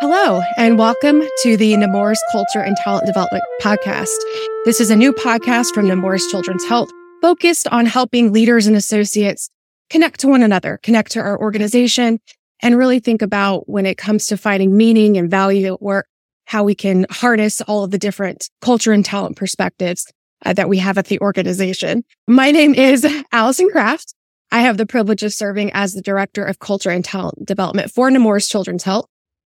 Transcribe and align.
Hello, 0.00 0.40
and 0.56 0.78
welcome 0.78 1.24
to 1.42 1.56
the 1.56 1.76
Nemours 1.76 2.20
Culture 2.30 2.60
and 2.60 2.76
Talent 2.76 3.04
Development 3.04 3.42
Podcast. 3.60 4.14
This 4.64 4.80
is 4.80 4.90
a 4.90 4.96
new 4.96 5.12
podcast 5.12 5.74
from 5.74 5.88
Nemours 5.88 6.24
Children's 6.28 6.64
Health 6.64 6.88
focused 7.20 7.66
on 7.72 7.84
helping 7.84 8.32
leaders 8.32 8.68
and 8.68 8.76
associates 8.76 9.50
connect 9.90 10.20
to 10.20 10.28
one 10.28 10.44
another, 10.44 10.78
connect 10.84 11.10
to 11.12 11.18
our 11.18 11.36
organization, 11.36 12.20
and 12.62 12.78
really 12.78 13.00
think 13.00 13.22
about 13.22 13.68
when 13.68 13.86
it 13.86 13.98
comes 13.98 14.26
to 14.26 14.36
finding 14.36 14.76
meaning 14.76 15.16
and 15.16 15.28
value 15.28 15.66
at 15.74 15.82
work, 15.82 16.06
how 16.44 16.62
we 16.62 16.76
can 16.76 17.04
harness 17.10 17.60
all 17.62 17.82
of 17.82 17.90
the 17.90 17.98
different 17.98 18.48
culture 18.60 18.92
and 18.92 19.04
talent 19.04 19.34
perspectives 19.34 20.06
uh, 20.46 20.52
that 20.52 20.68
we 20.68 20.78
have 20.78 20.96
at 20.96 21.06
the 21.06 21.18
organization. 21.18 22.04
My 22.28 22.52
name 22.52 22.72
is 22.72 23.04
Allison 23.32 23.68
Kraft. 23.68 24.14
I 24.52 24.60
have 24.60 24.76
the 24.76 24.86
privilege 24.86 25.24
of 25.24 25.34
serving 25.34 25.72
as 25.74 25.94
the 25.94 26.02
Director 26.02 26.44
of 26.44 26.60
Culture 26.60 26.90
and 26.90 27.04
Talent 27.04 27.44
Development 27.44 27.90
for 27.90 28.08
Nemours 28.12 28.46
Children's 28.46 28.84
Health. 28.84 29.06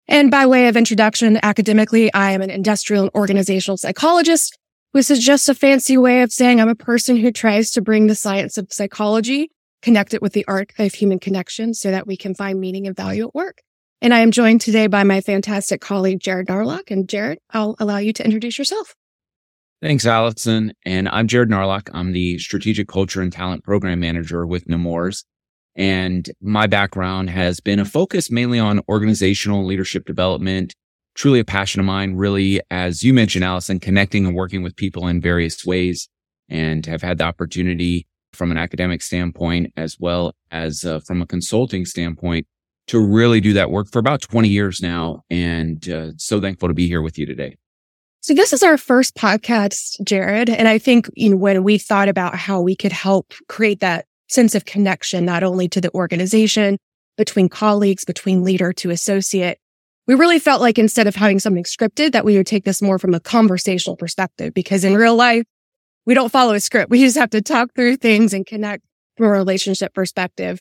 And 0.08 0.30
by 0.30 0.46
way 0.46 0.68
of 0.68 0.76
introduction, 0.76 1.38
academically, 1.42 2.12
I 2.12 2.32
am 2.32 2.42
an 2.42 2.50
industrial 2.50 3.04
and 3.04 3.12
organizational 3.14 3.76
psychologist, 3.76 4.58
which 4.90 5.10
is 5.10 5.24
just 5.24 5.48
a 5.48 5.54
fancy 5.54 5.96
way 5.96 6.22
of 6.22 6.32
saying 6.32 6.60
I'm 6.60 6.68
a 6.68 6.74
person 6.74 7.16
who 7.16 7.30
tries 7.30 7.70
to 7.72 7.80
bring 7.80 8.06
the 8.06 8.14
science 8.14 8.58
of 8.58 8.72
psychology, 8.72 9.50
connect 9.80 10.12
it 10.14 10.22
with 10.22 10.32
the 10.32 10.44
art 10.46 10.72
of 10.78 10.94
human 10.94 11.18
connection 11.18 11.72
so 11.74 11.90
that 11.90 12.06
we 12.06 12.16
can 12.16 12.34
find 12.34 12.60
meaning 12.60 12.86
and 12.86 12.96
value 12.96 13.26
at 13.26 13.34
work. 13.34 13.62
And 14.00 14.12
I 14.12 14.18
am 14.18 14.32
joined 14.32 14.60
today 14.60 14.88
by 14.88 15.04
my 15.04 15.20
fantastic 15.20 15.80
colleague, 15.80 16.18
Jared 16.18 16.48
Narlock. 16.48 16.90
And 16.90 17.08
Jared, 17.08 17.38
I'll 17.50 17.76
allow 17.78 17.98
you 17.98 18.12
to 18.14 18.24
introduce 18.24 18.58
yourself. 18.58 18.96
Thanks, 19.80 20.04
Allison. 20.06 20.72
And 20.84 21.08
I'm 21.08 21.28
Jared 21.28 21.48
Narlock. 21.48 21.88
I'm 21.94 22.12
the 22.12 22.38
Strategic 22.38 22.88
Culture 22.88 23.22
and 23.22 23.32
Talent 23.32 23.62
Program 23.62 24.00
Manager 24.00 24.44
with 24.44 24.68
Nemours. 24.68 25.24
And 25.74 26.30
my 26.40 26.66
background 26.66 27.30
has 27.30 27.60
been 27.60 27.78
a 27.78 27.84
focus 27.84 28.30
mainly 28.30 28.58
on 28.58 28.80
organizational 28.88 29.64
leadership 29.64 30.04
development, 30.04 30.74
truly 31.14 31.40
a 31.40 31.44
passion 31.44 31.80
of 31.80 31.86
mine, 31.86 32.14
really, 32.14 32.60
as 32.70 33.02
you 33.02 33.14
mentioned, 33.14 33.44
Allison, 33.44 33.80
connecting 33.80 34.26
and 34.26 34.34
working 34.34 34.62
with 34.62 34.76
people 34.76 35.06
in 35.06 35.20
various 35.20 35.64
ways 35.64 36.08
and 36.48 36.84
have 36.86 37.02
had 37.02 37.18
the 37.18 37.24
opportunity 37.24 38.06
from 38.32 38.50
an 38.50 38.58
academic 38.58 39.02
standpoint 39.02 39.72
as 39.76 39.96
well 39.98 40.34
as 40.50 40.84
uh, 40.84 41.00
from 41.00 41.22
a 41.22 41.26
consulting 41.26 41.84
standpoint 41.84 42.46
to 42.86 42.98
really 42.98 43.40
do 43.40 43.52
that 43.52 43.70
work 43.70 43.88
for 43.90 43.98
about 43.98 44.20
20 44.22 44.48
years 44.48 44.82
now. 44.82 45.22
And 45.30 45.88
uh, 45.88 46.12
so 46.16 46.40
thankful 46.40 46.68
to 46.68 46.74
be 46.74 46.88
here 46.88 47.02
with 47.02 47.18
you 47.18 47.26
today. 47.26 47.56
So 48.20 48.34
this 48.34 48.52
is 48.52 48.62
our 48.62 48.78
first 48.78 49.16
podcast, 49.16 50.02
Jared. 50.04 50.48
And 50.48 50.68
I 50.68 50.78
think, 50.78 51.10
you 51.14 51.30
know, 51.30 51.36
when 51.36 51.64
we 51.64 51.76
thought 51.76 52.08
about 52.08 52.36
how 52.36 52.60
we 52.60 52.76
could 52.76 52.92
help 52.92 53.34
create 53.48 53.80
that 53.80 54.06
sense 54.32 54.54
of 54.54 54.64
connection, 54.64 55.24
not 55.24 55.42
only 55.42 55.68
to 55.68 55.80
the 55.80 55.92
organization, 55.94 56.78
between 57.16 57.48
colleagues, 57.48 58.04
between 58.04 58.42
leader 58.42 58.72
to 58.72 58.90
associate. 58.90 59.58
We 60.06 60.14
really 60.14 60.38
felt 60.38 60.60
like 60.60 60.78
instead 60.78 61.06
of 61.06 61.14
having 61.14 61.38
something 61.38 61.64
scripted, 61.64 62.12
that 62.12 62.24
we 62.24 62.36
would 62.36 62.46
take 62.46 62.64
this 62.64 62.82
more 62.82 62.98
from 62.98 63.14
a 63.14 63.20
conversational 63.20 63.96
perspective, 63.96 64.54
because 64.54 64.84
in 64.84 64.94
real 64.96 65.14
life, 65.14 65.44
we 66.06 66.14
don't 66.14 66.32
follow 66.32 66.54
a 66.54 66.60
script. 66.60 66.90
We 66.90 67.00
just 67.00 67.16
have 67.16 67.30
to 67.30 67.42
talk 67.42 67.74
through 67.74 67.96
things 67.96 68.32
and 68.32 68.44
connect 68.44 68.82
from 69.16 69.26
a 69.26 69.30
relationship 69.30 69.94
perspective. 69.94 70.58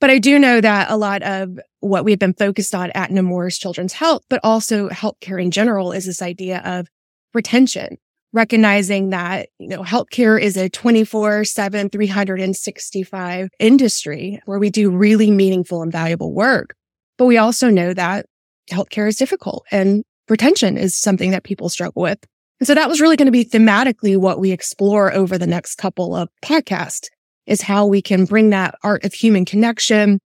But 0.00 0.10
I 0.10 0.18
do 0.18 0.38
know 0.38 0.60
that 0.60 0.90
a 0.90 0.96
lot 0.96 1.22
of 1.22 1.60
what 1.80 2.04
we've 2.04 2.18
been 2.18 2.34
focused 2.34 2.74
on 2.74 2.90
at 2.92 3.10
Nemours 3.10 3.58
Children's 3.58 3.92
Health, 3.92 4.22
but 4.30 4.40
also 4.42 4.88
healthcare 4.88 5.40
in 5.40 5.50
general 5.50 5.92
is 5.92 6.06
this 6.06 6.22
idea 6.22 6.62
of 6.64 6.88
retention 7.34 7.98
recognizing 8.32 9.10
that, 9.10 9.48
you 9.58 9.68
know, 9.68 9.82
healthcare 9.82 10.40
is 10.40 10.56
a 10.56 10.68
24 10.68 11.44
7, 11.44 11.90
365 11.90 13.48
industry 13.58 14.40
where 14.44 14.58
we 14.58 14.70
do 14.70 14.90
really 14.90 15.30
meaningful 15.30 15.82
and 15.82 15.92
valuable 15.92 16.32
work. 16.32 16.74
But 17.18 17.26
we 17.26 17.38
also 17.38 17.68
know 17.68 17.92
that 17.94 18.26
healthcare 18.70 19.08
is 19.08 19.16
difficult 19.16 19.64
and 19.70 20.04
retention 20.28 20.78
is 20.78 20.94
something 20.94 21.32
that 21.32 21.44
people 21.44 21.68
struggle 21.68 22.02
with. 22.02 22.18
And 22.60 22.66
so 22.66 22.74
that 22.74 22.88
was 22.88 23.00
really 23.00 23.16
going 23.16 23.26
to 23.26 23.32
be 23.32 23.44
thematically 23.44 24.16
what 24.16 24.38
we 24.38 24.52
explore 24.52 25.12
over 25.12 25.38
the 25.38 25.46
next 25.46 25.76
couple 25.76 26.14
of 26.14 26.28
podcasts 26.44 27.08
is 27.46 27.62
how 27.62 27.86
we 27.86 28.00
can 28.02 28.26
bring 28.26 28.50
that 28.50 28.74
art 28.84 29.04
of 29.04 29.12
human 29.12 29.44
connection, 29.44 30.20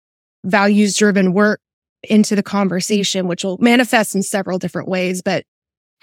values 0.44 0.96
driven 0.96 1.32
work 1.32 1.60
into 2.02 2.36
the 2.36 2.42
conversation, 2.42 3.28
which 3.28 3.44
will 3.44 3.56
manifest 3.58 4.14
in 4.14 4.22
several 4.22 4.58
different 4.58 4.88
ways. 4.88 5.22
But 5.22 5.44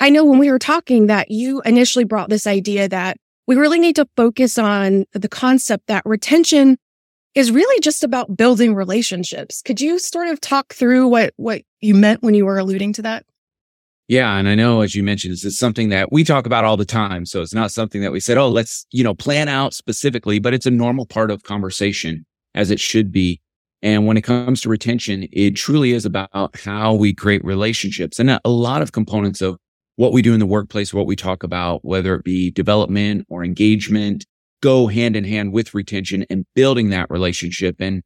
I 0.02 0.10
know 0.10 0.26
when 0.26 0.40
we 0.40 0.50
were 0.50 0.58
talking 0.58 1.06
that 1.08 1.30
you 1.30 1.62
initially 1.62 2.06
brought 2.06 2.32
this 2.32 2.48
idea 2.48 2.90
that 2.90 3.18
we 3.46 3.56
really 3.56 3.78
need 3.78 3.96
to 3.98 4.08
focus 4.18 4.58
on 4.58 5.06
the 5.14 5.30
concept 5.30 5.86
that 5.88 6.02
retention 6.06 6.80
is 7.36 7.52
really 7.52 7.80
just 7.82 8.04
about 8.04 8.36
building 8.36 8.74
relationships. 8.74 9.62
Could 9.62 9.80
you 9.80 10.00
sort 10.00 10.28
of 10.28 10.42
talk 10.42 10.74
through 10.74 11.08
what, 11.08 11.36
what 11.38 11.62
you 11.82 11.94
meant 11.94 12.24
when 12.24 12.34
you 12.34 12.48
were 12.48 12.58
alluding 12.58 12.94
to 12.94 13.04
that? 13.04 13.26
Yeah. 14.08 14.36
And 14.38 14.50
I 14.50 14.56
know, 14.56 14.82
as 14.82 14.96
you 14.96 15.04
mentioned, 15.04 15.36
it's 15.36 15.58
something 15.58 15.90
that 15.90 16.12
we 16.12 16.24
talk 16.24 16.48
about 16.48 16.66
all 16.66 16.78
the 16.78 16.84
time. 16.84 17.28
So 17.28 17.44
it's 17.44 17.54
not 17.54 17.70
something 17.72 18.02
that 18.02 18.12
we 18.12 18.20
said, 18.20 18.40
Oh, 18.40 18.50
let's, 18.50 18.88
you 18.90 19.04
know, 19.04 19.14
plan 19.14 19.48
out 19.48 19.76
specifically, 19.76 20.40
but 20.40 20.56
it's 20.56 20.66
a 20.66 20.72
normal 20.72 21.06
part 21.06 21.30
of 21.30 21.44
conversation 21.44 22.26
as 22.56 22.72
it 22.72 22.80
should 22.80 23.12
be. 23.12 23.40
And 23.84 24.08
when 24.08 24.18
it 24.18 24.24
comes 24.24 24.62
to 24.62 24.70
retention, 24.70 25.28
it 25.32 25.56
truly 25.56 25.92
is 25.94 26.06
about 26.06 26.60
how 26.60 26.96
we 26.96 27.14
create 27.14 27.46
relationships 27.46 28.20
and 28.20 28.32
a 28.32 28.50
lot 28.50 28.82
of 28.82 28.92
components 28.92 29.42
of 29.42 29.58
what 29.96 30.14
we 30.14 30.22
do 30.22 30.34
in 30.34 30.40
the 30.40 30.46
workplace, 30.46 30.94
what 30.94 31.06
we 31.06 31.16
talk 31.16 31.44
about, 31.44 31.84
whether 31.84 32.16
it 32.16 32.24
be 32.24 32.52
development 32.52 33.26
or 33.30 33.44
engagement, 33.44 34.26
go 34.62 34.88
hand 34.88 35.16
in 35.16 35.24
hand 35.24 35.54
with 35.54 35.74
retention 35.74 36.26
and 36.30 36.46
building 36.56 36.90
that 36.90 37.10
relationship. 37.10 37.76
And 37.80 38.02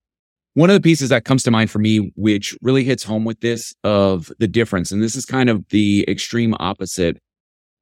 one 0.56 0.70
of 0.70 0.74
the 0.74 0.82
pieces 0.82 1.10
that 1.10 1.26
comes 1.26 1.44
to 1.44 1.52
mind 1.52 1.70
for 1.70 1.80
me, 1.80 2.14
which 2.16 2.58
really 2.62 2.84
hits 2.84 3.04
home 3.04 3.26
with 3.26 3.42
this 3.42 3.76
of 3.84 4.32
the 4.40 4.48
difference, 4.48 4.92
and 4.92 5.04
this 5.04 5.16
is 5.16 5.26
kind 5.26 5.50
of 5.50 5.68
the 5.70 6.06
extreme 6.08 6.56
opposite. 6.60 7.18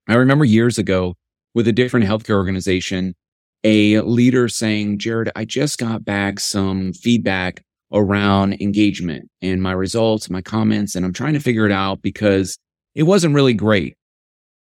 I 0.07 0.15
remember 0.15 0.43
years 0.43 0.77
ago 0.77 1.15
with 1.53 1.67
a 1.67 1.71
different 1.71 2.07
healthcare 2.07 2.35
organization, 2.35 3.15
a 3.63 4.01
leader 4.01 4.49
saying, 4.49 4.99
Jared, 4.99 5.31
I 5.35 5.45
just 5.45 5.77
got 5.77 6.03
back 6.03 6.39
some 6.39 6.93
feedback 6.93 7.63
around 7.93 8.59
engagement 8.59 9.29
and 9.41 9.61
my 9.61 9.71
results, 9.71 10.29
my 10.29 10.41
comments, 10.41 10.95
and 10.95 11.05
I'm 11.05 11.13
trying 11.13 11.33
to 11.33 11.39
figure 11.39 11.67
it 11.67 11.71
out 11.71 12.01
because 12.01 12.57
it 12.95 13.03
wasn't 13.03 13.35
really 13.35 13.53
great. 13.53 13.97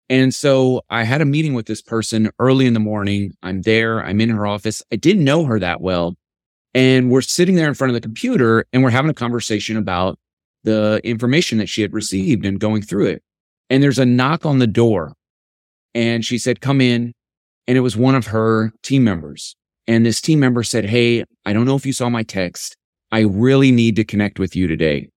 And 0.09 0.33
so 0.33 0.81
I 0.89 1.03
had 1.03 1.21
a 1.21 1.25
meeting 1.25 1.53
with 1.53 1.67
this 1.67 1.81
person 1.81 2.29
early 2.39 2.65
in 2.65 2.73
the 2.73 2.79
morning. 2.79 3.33
I'm 3.43 3.61
there. 3.61 4.03
I'm 4.03 4.19
in 4.19 4.29
her 4.29 4.45
office. 4.45 4.83
I 4.91 4.97
didn't 4.97 5.23
know 5.23 5.45
her 5.45 5.59
that 5.59 5.81
well. 5.81 6.15
And 6.73 7.09
we're 7.09 7.21
sitting 7.21 7.55
there 7.55 7.67
in 7.67 7.73
front 7.73 7.91
of 7.91 7.93
the 7.93 8.01
computer 8.01 8.65
and 8.73 8.83
we're 8.83 8.89
having 8.89 9.11
a 9.11 9.13
conversation 9.13 9.77
about 9.77 10.19
the 10.63 10.99
information 11.03 11.57
that 11.59 11.69
she 11.69 11.81
had 11.81 11.93
received 11.93 12.45
and 12.45 12.59
going 12.59 12.81
through 12.81 13.07
it. 13.07 13.23
And 13.69 13.81
there's 13.81 13.99
a 13.99 14.05
knock 14.05 14.45
on 14.45 14.59
the 14.59 14.67
door. 14.67 15.13
And 15.93 16.25
she 16.25 16.37
said, 16.37 16.61
come 16.61 16.81
in. 16.81 17.13
And 17.67 17.77
it 17.77 17.81
was 17.81 17.95
one 17.95 18.15
of 18.15 18.27
her 18.27 18.73
team 18.83 19.03
members. 19.03 19.55
And 19.87 20.05
this 20.05 20.21
team 20.21 20.39
member 20.39 20.63
said, 20.63 20.85
Hey, 20.85 21.23
I 21.45 21.53
don't 21.53 21.65
know 21.65 21.75
if 21.75 21.85
you 21.85 21.93
saw 21.93 22.09
my 22.09 22.23
text. 22.23 22.75
I 23.11 23.21
really 23.21 23.71
need 23.71 23.95
to 23.97 24.03
connect 24.03 24.39
with 24.39 24.55
you 24.55 24.67
today. 24.67 25.09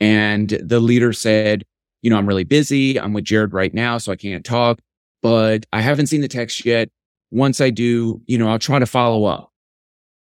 And 0.00 0.48
the 0.62 0.80
leader 0.80 1.12
said, 1.12 1.64
you 2.04 2.10
know, 2.10 2.18
I'm 2.18 2.26
really 2.26 2.44
busy. 2.44 3.00
I'm 3.00 3.14
with 3.14 3.24
Jared 3.24 3.54
right 3.54 3.72
now, 3.72 3.96
so 3.96 4.12
I 4.12 4.16
can't 4.16 4.44
talk, 4.44 4.78
but 5.22 5.64
I 5.72 5.80
haven't 5.80 6.08
seen 6.08 6.20
the 6.20 6.28
text 6.28 6.62
yet. 6.66 6.90
Once 7.30 7.62
I 7.62 7.70
do, 7.70 8.20
you 8.26 8.36
know, 8.36 8.46
I'll 8.46 8.58
try 8.58 8.78
to 8.78 8.84
follow 8.84 9.24
up. 9.24 9.50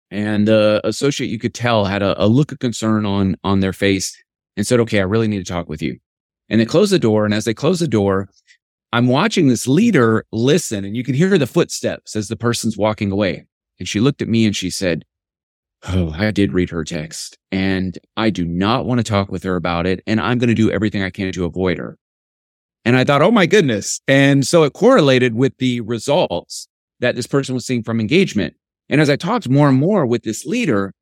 And 0.09 0.47
the 0.47 0.79
associate, 0.85 1.27
you 1.27 1.37
could 1.37 1.53
tell, 1.53 1.83
had 1.83 2.01
a, 2.01 2.23
a 2.23 2.27
look 2.27 2.53
of 2.53 2.59
concern 2.59 3.05
on, 3.05 3.35
on 3.43 3.59
their 3.59 3.73
face 3.73 4.15
and 4.55 4.65
said, 4.65 4.79
okay, 4.79 4.99
I 4.99 5.03
really 5.03 5.27
need 5.27 5.45
to 5.45 5.51
talk 5.51 5.67
with 5.67 5.81
you. 5.81 5.99
And 6.47 6.61
they 6.61 6.65
closed 6.65 6.93
the 6.93 6.99
door. 6.99 7.25
And 7.25 7.33
as 7.33 7.43
they 7.43 7.53
closed 7.53 7.81
the 7.81 7.89
door, 7.89 8.29
I'm 8.93 9.07
watching 9.07 9.49
this 9.49 9.67
leader 9.67 10.25
listen 10.31 10.85
and 10.85 10.95
you 10.95 11.03
can 11.03 11.13
hear 11.13 11.37
the 11.37 11.45
footsteps 11.45 12.15
as 12.15 12.29
the 12.29 12.37
person's 12.37 12.77
walking 12.77 13.11
away. 13.11 13.47
And 13.79 13.87
she 13.89 13.99
looked 13.99 14.21
at 14.21 14.29
me 14.29 14.45
and 14.45 14.55
she 14.55 14.69
said, 14.69 15.03
Oh, 15.87 16.11
I 16.15 16.31
did 16.31 16.53
read 16.53 16.69
her 16.71 16.83
text 16.83 17.37
and 17.51 17.97
I 18.17 18.29
do 18.29 18.43
not 18.45 18.85
want 18.85 18.99
to 18.99 19.03
talk 19.03 19.31
with 19.31 19.43
her 19.43 19.55
about 19.55 19.85
it. 19.85 20.01
And 20.07 20.19
I'm 20.19 20.37
going 20.39 20.49
to 20.49 20.55
do 20.55 20.71
everything 20.71 21.03
I 21.03 21.09
can 21.09 21.31
to 21.33 21.45
avoid 21.45 21.77
her. 21.77 21.97
And 22.83 22.95
I 22.95 23.03
thought, 23.03 23.21
oh 23.21 23.31
my 23.31 23.45
goodness. 23.45 23.99
And 24.07 24.45
so 24.45 24.63
it 24.63 24.73
correlated 24.73 25.35
with 25.35 25.57
the 25.57 25.81
results 25.81 26.67
that 26.99 27.15
this 27.15 27.27
person 27.27 27.55
was 27.55 27.65
seeing 27.65 27.83
from 27.83 27.99
engagement. 27.99 28.55
And 28.89 29.01
as 29.01 29.09
I 29.09 29.15
talked 29.15 29.49
more 29.49 29.69
and 29.69 29.79
more 29.79 30.05
with 30.05 30.23
this 30.23 30.45
leader, 30.45 30.93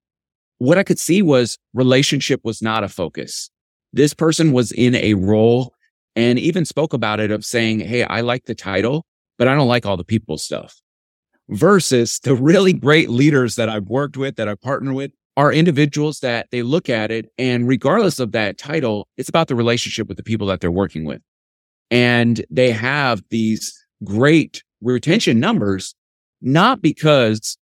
what 0.58 0.78
I 0.78 0.84
could 0.84 1.00
see 1.00 1.22
was 1.22 1.58
relationship 1.74 2.42
was 2.44 2.62
not 2.62 2.84
a 2.84 2.90
focus. 2.90 3.50
This 3.92 4.14
person 4.14 4.54
was 4.54 4.72
in 4.72 4.96
a 4.96 5.14
role 5.14 5.74
and 6.16 6.40
even 6.40 6.66
spoke 6.66 6.94
about 6.94 7.20
it 7.20 7.32
of 7.32 7.46
saying, 7.46 7.82
Hey, 7.82 8.04
I 8.04 8.22
like 8.22 8.46
the 8.46 8.56
title, 8.56 9.06
but 9.38 9.48
I 9.48 9.56
don't 9.56 9.68
like 9.68 9.86
all 9.86 9.98
the 9.98 10.04
people 10.04 10.38
stuff 10.38 10.82
versus 11.50 12.20
the 12.24 12.36
really 12.36 12.74
great 12.74 13.10
leaders 13.10 13.56
that 13.56 13.70
I've 13.70 13.88
worked 13.88 14.18
with, 14.18 14.36
that 14.38 14.48
I 14.48 14.56
partner 14.56 14.94
with 14.94 15.12
are 15.36 15.52
individuals 15.52 16.20
that 16.20 16.48
they 16.52 16.62
look 16.62 16.90
at 16.90 17.10
it 17.10 17.28
and 17.38 17.68
regardless 17.68 18.20
of 18.20 18.32
that 18.34 18.58
title, 18.58 19.08
it's 19.18 19.30
about 19.30 19.48
the 19.48 19.56
relationship 19.56 20.08
with 20.08 20.18
the 20.18 20.24
people 20.24 20.48
that 20.48 20.62
they're 20.62 20.72
working 20.72 21.06
with. 21.06 21.22
And 21.90 22.46
they 22.50 22.72
have 22.72 23.24
these 23.30 23.74
great 24.04 24.64
retention 24.82 25.40
numbers, 25.40 25.96
not 26.42 26.82
because, 26.82 27.58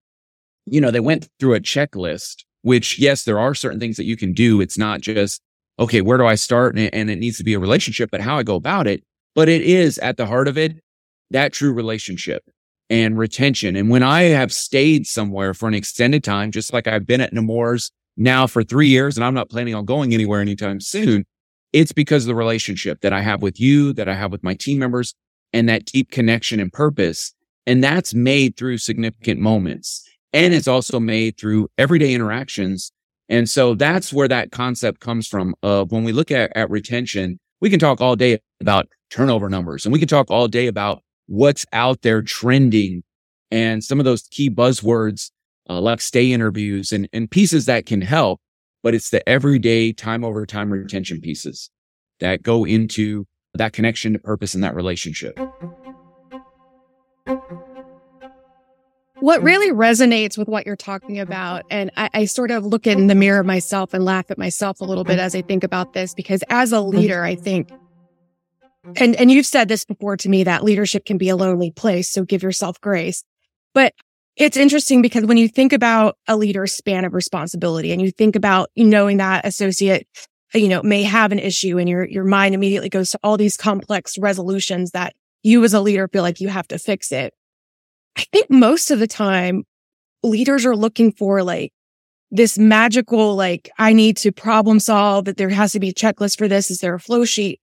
you 0.64 0.81
know, 0.81 0.90
they 0.90 1.00
went 1.00 1.28
through 1.40 1.55
a 1.55 1.61
checklist, 1.61 2.44
which 2.62 2.99
yes, 2.99 3.25
there 3.25 3.38
are 3.38 3.55
certain 3.55 3.81
things 3.81 3.96
that 3.96 4.05
you 4.05 4.17
can 4.17 4.32
do. 4.32 4.61
It's 4.61 4.78
not 4.78 5.00
just, 5.00 5.40
okay, 5.78 6.00
where 6.00 6.19
do 6.19 6.26
I 6.26 6.34
start? 6.37 6.78
And, 6.78 7.11
it 7.11 7.19
needs 7.19 7.38
to 7.38 7.44
be 7.44 7.55
a 7.55 7.58
relationship, 7.58 8.11
but 8.11 8.20
how 8.20 8.38
I 8.38 8.43
go 8.43 8.55
about 8.55 8.87
it. 8.87 9.02
But 9.34 9.49
it 9.49 9.62
is 9.62 9.99
at 9.99 10.17
the 10.17 10.26
heart 10.26 10.49
of 10.49 10.56
it, 10.56 10.81
that 11.31 11.52
true 11.52 11.73
relationship 11.73 12.44
and 12.88 13.18
retention. 13.18 13.76
And 13.76 13.90
when 13.90 14.02
I 14.02 14.22
have 14.22 14.52
stayed 14.52 15.06
somewhere 15.06 15.54
for 15.54 15.68
an 15.68 15.74
extended 15.74 16.22
time, 16.22 16.50
just 16.50 16.72
like 16.72 16.86
I've 16.86 17.06
been 17.06 17.20
at 17.20 17.32
Nemours 17.32 17.90
now 18.16 18.46
for 18.46 18.62
three 18.62 18.88
years, 18.88 19.16
and 19.16 19.24
I'm 19.24 19.34
not 19.34 19.50
planning 19.50 19.74
on 19.74 19.84
going 19.84 20.14
anywhere 20.14 20.40
anytime 20.40 20.80
soon, 20.80 21.24
it's 21.72 21.92
because 21.92 22.24
of 22.24 22.28
the 22.28 22.34
relationship 22.34 23.00
that 23.00 23.12
I 23.12 23.20
have 23.20 23.42
with 23.42 23.60
you, 23.60 23.92
that 23.94 24.08
I 24.08 24.14
have 24.14 24.32
with 24.32 24.42
my 24.42 24.54
team 24.54 24.78
members, 24.78 25.14
and 25.52 25.68
that 25.68 25.84
deep 25.84 26.10
connection 26.10 26.60
and 26.60 26.72
purpose. 26.72 27.32
And 27.66 27.82
that's 27.82 28.14
made 28.14 28.56
through 28.56 28.78
significant 28.78 29.40
moments. 29.40 30.08
And 30.32 30.54
it's 30.54 30.68
also 30.68 31.00
made 31.00 31.38
through 31.38 31.68
everyday 31.78 32.14
interactions. 32.14 32.92
And 33.28 33.48
so 33.48 33.74
that's 33.74 34.12
where 34.12 34.28
that 34.28 34.52
concept 34.52 35.00
comes 35.00 35.26
from 35.26 35.54
of 35.62 35.90
when 35.90 36.04
we 36.04 36.12
look 36.12 36.30
at, 36.30 36.52
at 36.56 36.70
retention, 36.70 37.40
we 37.60 37.70
can 37.70 37.80
talk 37.80 38.00
all 38.00 38.16
day 38.16 38.38
about 38.60 38.86
turnover 39.10 39.48
numbers 39.48 39.84
and 39.84 39.92
we 39.92 39.98
can 39.98 40.08
talk 40.08 40.30
all 40.30 40.48
day 40.48 40.66
about 40.66 41.02
what's 41.26 41.67
out 41.73 42.02
there 42.02 42.23
trending 42.23 43.02
and 43.50 43.82
some 43.82 43.99
of 43.99 44.05
those 44.05 44.23
key 44.23 44.50
buzzwords 44.50 45.31
uh, 45.69 45.81
like 45.81 46.00
stay 46.00 46.32
interviews 46.32 46.93
and, 46.93 47.08
and 47.12 47.31
pieces 47.31 47.67
that 47.67 47.87
can 47.87 48.00
help. 48.00 48.40
But 48.82 48.94
it's 48.94 49.11
the 49.11 49.26
everyday 49.28 49.93
time 49.93 50.25
over 50.25 50.46
time 50.46 50.73
retention 50.73 51.20
pieces 51.20 51.70
that 52.20 52.43
go 52.43 52.64
into 52.64 53.26
that 53.55 53.73
connection 53.73 54.12
to 54.12 54.19
purpose 54.19 54.55
and 54.55 54.62
that 54.62 54.75
relationship. 54.75 55.38
What 59.20 59.43
really 59.43 59.73
resonates 59.73 60.37
with 60.37 60.46
what 60.46 60.67
you're 60.67 60.76
talking 60.76 61.19
about, 61.19 61.64
and 61.70 61.90
I, 61.96 62.11
I, 62.12 62.25
sort 62.26 62.50
of 62.50 62.67
look 62.67 62.87
in 62.87 63.06
the 63.06 63.14
mirror 63.14 63.43
myself 63.43 63.94
and 63.94 64.05
laugh 64.05 64.31
at 64.31 64.37
myself 64.37 64.81
a 64.81 64.84
little 64.84 65.05
bit 65.05 65.19
as 65.19 65.34
I 65.34 65.40
think 65.40 65.64
about 65.64 65.94
this, 65.94 66.14
because 66.14 66.44
as 66.50 66.70
a 66.70 66.81
leader, 66.81 67.25
I 67.25 67.34
think, 67.34 67.70
Mm-hmm. 68.86 69.02
and, 69.02 69.16
and 69.16 69.30
you've 69.30 69.46
said 69.46 69.68
this 69.68 69.84
before 69.84 70.16
to 70.18 70.28
me 70.28 70.44
that 70.44 70.62
leadership 70.62 71.04
can 71.04 71.18
be 71.18 71.28
a 71.28 71.36
lonely 71.36 71.72
place. 71.72 72.10
So 72.10 72.24
give 72.24 72.42
yourself 72.42 72.80
grace. 72.80 73.24
But 73.74 73.94
it's 74.36 74.56
interesting 74.56 75.02
because 75.02 75.24
when 75.24 75.38
you 75.38 75.48
think 75.48 75.72
about 75.72 76.16
a 76.28 76.36
leader's 76.36 76.72
span 76.72 77.04
of 77.04 77.14
responsibility 77.14 77.92
and 77.92 78.00
you 78.00 78.10
think 78.10 78.36
about 78.36 78.70
knowing 78.76 79.16
that 79.16 79.46
associate 79.46 80.06
you 80.54 80.68
know, 80.68 80.82
may 80.82 81.02
have 81.02 81.32
an 81.32 81.38
issue 81.38 81.78
and 81.78 81.88
your, 81.88 82.04
your 82.04 82.24
mind 82.24 82.54
immediately 82.54 82.88
goes 82.88 83.10
to 83.10 83.18
all 83.22 83.36
these 83.36 83.56
complex 83.56 84.16
resolutions 84.18 84.92
that 84.92 85.14
you 85.42 85.62
as 85.64 85.74
a 85.74 85.80
leader 85.80 86.08
feel 86.08 86.22
like 86.22 86.40
you 86.40 86.48
have 86.48 86.68
to 86.68 86.78
fix 86.78 87.12
it. 87.12 87.34
I 88.16 88.24
think 88.32 88.50
most 88.50 88.90
of 88.90 88.98
the 88.98 89.06
time 89.06 89.64
leaders 90.22 90.64
are 90.64 90.76
looking 90.76 91.12
for 91.12 91.42
like 91.42 91.72
this 92.30 92.58
magical, 92.58 93.36
like, 93.36 93.70
I 93.78 93.92
need 93.92 94.16
to 94.18 94.32
problem 94.32 94.80
solve 94.80 95.26
that 95.26 95.36
there 95.36 95.48
has 95.50 95.72
to 95.72 95.80
be 95.80 95.90
a 95.90 95.94
checklist 95.94 96.38
for 96.38 96.48
this. 96.48 96.70
Is 96.70 96.78
there 96.78 96.94
a 96.94 97.00
flow 97.00 97.24
sheet? 97.24 97.60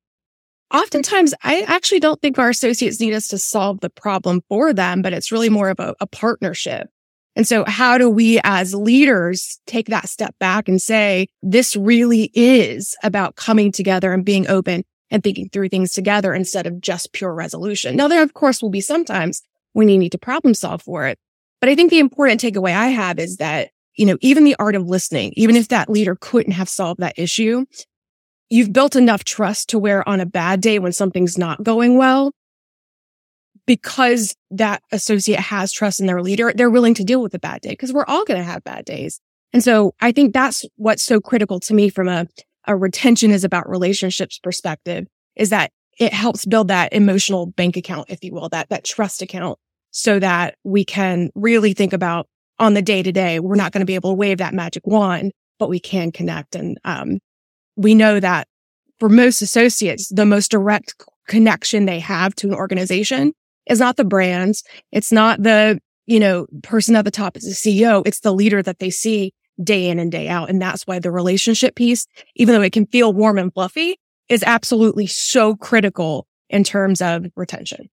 Oftentimes, 0.73 1.35
I 1.43 1.61
actually 1.61 1.99
don't 1.99 2.19
think 2.19 2.39
our 2.39 2.49
associates 2.49 2.99
need 2.99 3.13
us 3.13 3.27
to 3.27 3.37
solve 3.37 3.79
the 3.81 3.91
problem 3.91 4.41
for 4.49 4.73
them, 4.73 5.03
but 5.03 5.13
it's 5.13 5.31
really 5.31 5.49
more 5.49 5.69
of 5.69 5.79
a, 5.79 5.93
a 5.99 6.07
partnership. 6.07 6.89
And 7.35 7.47
so 7.47 7.63
how 7.65 7.97
do 7.97 8.09
we 8.09 8.39
as 8.43 8.73
leaders 8.73 9.59
take 9.67 9.87
that 9.87 10.09
step 10.09 10.35
back 10.39 10.67
and 10.67 10.81
say, 10.81 11.27
this 11.41 11.75
really 11.75 12.31
is 12.33 12.95
about 13.03 13.35
coming 13.35 13.71
together 13.71 14.13
and 14.13 14.25
being 14.25 14.47
open 14.47 14.83
and 15.11 15.23
thinking 15.23 15.49
through 15.49 15.69
things 15.69 15.93
together 15.93 16.33
instead 16.33 16.65
of 16.65 16.81
just 16.81 17.13
pure 17.13 17.33
resolution. 17.33 17.95
Now, 17.95 18.07
there 18.07 18.23
of 18.23 18.33
course 18.33 18.61
will 18.61 18.71
be 18.71 18.81
sometimes 18.81 19.43
when 19.73 19.89
you 19.89 19.97
need 19.97 20.11
to 20.13 20.17
problem 20.17 20.55
solve 20.55 20.81
for 20.81 21.07
it. 21.07 21.19
But 21.59 21.69
I 21.69 21.75
think 21.75 21.91
the 21.91 21.99
important 21.99 22.41
takeaway 22.41 22.75
I 22.75 22.87
have 22.87 23.19
is 23.19 23.37
that, 23.37 23.69
you 23.95 24.07
know, 24.07 24.17
even 24.21 24.43
the 24.43 24.55
art 24.57 24.75
of 24.75 24.87
listening, 24.87 25.33
even 25.35 25.55
if 25.55 25.67
that 25.67 25.89
leader 25.89 26.17
couldn't 26.19 26.53
have 26.53 26.67
solved 26.67 26.99
that 26.99 27.17
issue, 27.17 27.65
you've 28.53 28.71
built 28.71 28.95
enough 28.95 29.23
trust 29.23 29.69
to 29.69 29.79
where 29.79 30.07
on 30.07 30.19
a 30.19 30.27
bad 30.27 30.61
day 30.61 30.77
when 30.77 30.91
something's 30.91 31.39
not 31.39 31.63
going 31.63 31.97
well, 31.97 32.31
because 33.65 34.35
that 34.51 34.83
associate 34.91 35.39
has 35.39 35.71
trust 35.71 36.00
in 36.00 36.05
their 36.05 36.21
leader, 36.21 36.53
they're 36.55 36.69
willing 36.69 36.94
to 36.94 37.03
deal 37.03 37.23
with 37.23 37.33
a 37.33 37.39
bad 37.39 37.61
day 37.61 37.71
because 37.71 37.91
we're 37.91 38.05
all 38.05 38.23
going 38.25 38.39
to 38.39 38.44
have 38.44 38.63
bad 38.63 38.85
days. 38.85 39.19
And 39.53 39.63
so 39.63 39.95
I 40.01 40.11
think 40.11 40.33
that's 40.33 40.65
what's 40.75 41.01
so 41.01 41.19
critical 41.19 41.59
to 41.61 41.73
me 41.73 41.89
from 41.89 42.07
a, 42.07 42.27
a 42.67 42.75
retention 42.75 43.31
is 43.31 43.44
about 43.44 43.67
relationships 43.67 44.38
perspective 44.38 45.07
is 45.35 45.50
that 45.50 45.71
it 46.00 46.13
helps 46.13 46.45
build 46.45 46.67
that 46.67 46.94
emotional 46.94 47.47
bank 47.47 47.75
account, 47.75 48.11
if 48.11 48.23
you 48.23 48.33
will, 48.33 48.50
that, 48.50 48.69
that 48.69 48.83
trust 48.83 49.23
account 49.23 49.57
so 49.89 50.19
that 50.19 50.57
we 50.63 50.85
can 50.85 51.31
really 51.33 51.73
think 51.73 51.91
about 51.91 52.27
on 52.59 52.75
the 52.75 52.83
day 52.83 53.01
to 53.01 53.11
day. 53.11 53.39
We're 53.39 53.55
not 53.55 53.71
going 53.71 53.81
to 53.81 53.85
be 53.85 53.95
able 53.95 54.11
to 54.11 54.15
wave 54.15 54.38
that 54.38 54.53
magic 54.53 54.85
wand, 54.85 55.31
but 55.57 55.69
we 55.69 55.79
can 55.79 56.11
connect. 56.11 56.55
And, 56.55 56.77
um, 56.83 57.17
we 57.75 57.95
know 57.95 58.19
that 58.19 58.47
for 58.99 59.09
most 59.09 59.41
associates, 59.41 60.09
the 60.09 60.25
most 60.25 60.51
direct 60.51 60.95
connection 61.27 61.85
they 61.85 61.99
have 61.99 62.35
to 62.35 62.47
an 62.47 62.53
organization 62.53 63.33
is 63.67 63.79
not 63.79 63.97
the 63.97 64.05
brands. 64.05 64.63
It's 64.91 65.11
not 65.11 65.41
the, 65.41 65.79
you 66.05 66.19
know, 66.19 66.47
person 66.63 66.95
at 66.95 67.05
the 67.05 67.11
top 67.11 67.37
is 67.37 67.43
the 67.43 67.81
CEO. 67.81 68.03
It's 68.05 68.19
the 68.19 68.33
leader 68.33 68.61
that 68.61 68.79
they 68.79 68.89
see 68.89 69.33
day 69.63 69.87
in 69.87 69.99
and 69.99 70.11
day 70.11 70.27
out. 70.27 70.49
And 70.49 70.61
that's 70.61 70.85
why 70.85 70.99
the 70.99 71.11
relationship 71.11 71.75
piece, 71.75 72.05
even 72.35 72.55
though 72.55 72.61
it 72.61 72.73
can 72.73 72.85
feel 72.87 73.13
warm 73.13 73.37
and 73.37 73.53
fluffy, 73.53 73.97
is 74.29 74.43
absolutely 74.43 75.07
so 75.07 75.55
critical 75.55 76.27
in 76.49 76.63
terms 76.63 77.01
of 77.01 77.25
retention. 77.35 77.89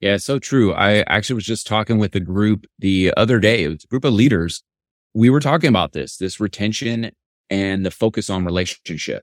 Yeah, 0.00 0.16
so 0.16 0.38
true. 0.38 0.72
I 0.72 1.04
actually 1.08 1.34
was 1.34 1.44
just 1.44 1.66
talking 1.66 1.98
with 1.98 2.14
a 2.14 2.20
group 2.20 2.66
the 2.78 3.12
other 3.16 3.38
day. 3.38 3.64
It 3.64 3.68
was 3.68 3.84
a 3.84 3.88
group 3.88 4.04
of 4.04 4.14
leaders. 4.14 4.62
We 5.12 5.28
were 5.28 5.40
talking 5.40 5.68
about 5.68 5.92
this, 5.92 6.16
this 6.16 6.40
retention 6.40 7.10
and 7.50 7.84
the 7.84 7.90
focus 7.90 8.30
on 8.30 8.44
relationship. 8.44 9.22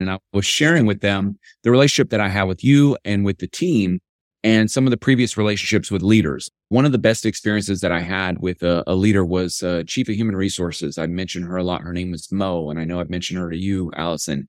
And 0.00 0.10
I 0.10 0.18
was 0.32 0.44
sharing 0.44 0.86
with 0.86 1.00
them 1.00 1.38
the 1.62 1.70
relationship 1.70 2.10
that 2.10 2.20
I 2.20 2.28
have 2.28 2.48
with 2.48 2.64
you 2.64 2.98
and 3.04 3.24
with 3.24 3.38
the 3.38 3.46
team 3.46 4.00
and 4.44 4.70
some 4.70 4.86
of 4.86 4.90
the 4.90 4.96
previous 4.96 5.36
relationships 5.36 5.90
with 5.90 6.02
leaders. 6.02 6.50
One 6.68 6.84
of 6.84 6.92
the 6.92 6.98
best 6.98 7.26
experiences 7.26 7.80
that 7.80 7.92
I 7.92 8.00
had 8.00 8.40
with 8.40 8.62
a, 8.62 8.84
a 8.86 8.94
leader 8.94 9.24
was 9.24 9.62
uh, 9.62 9.82
chief 9.86 10.08
of 10.08 10.14
human 10.14 10.36
resources. 10.36 10.98
I 10.98 11.06
mentioned 11.06 11.46
her 11.46 11.56
a 11.56 11.64
lot. 11.64 11.80
Her 11.82 11.92
name 11.92 12.10
was 12.10 12.30
Mo, 12.30 12.70
and 12.70 12.78
I 12.78 12.84
know 12.84 13.00
I've 13.00 13.10
mentioned 13.10 13.40
her 13.40 13.50
to 13.50 13.56
you, 13.56 13.90
Allison. 13.96 14.48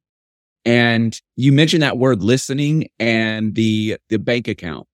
And 0.66 1.20
you 1.36 1.52
mentioned 1.54 1.82
that 1.82 1.98
word 1.98 2.22
listening 2.22 2.90
and 3.00 3.56
the 3.56 3.98
the 4.10 4.20
bank 4.20 4.48
account. 4.48 4.86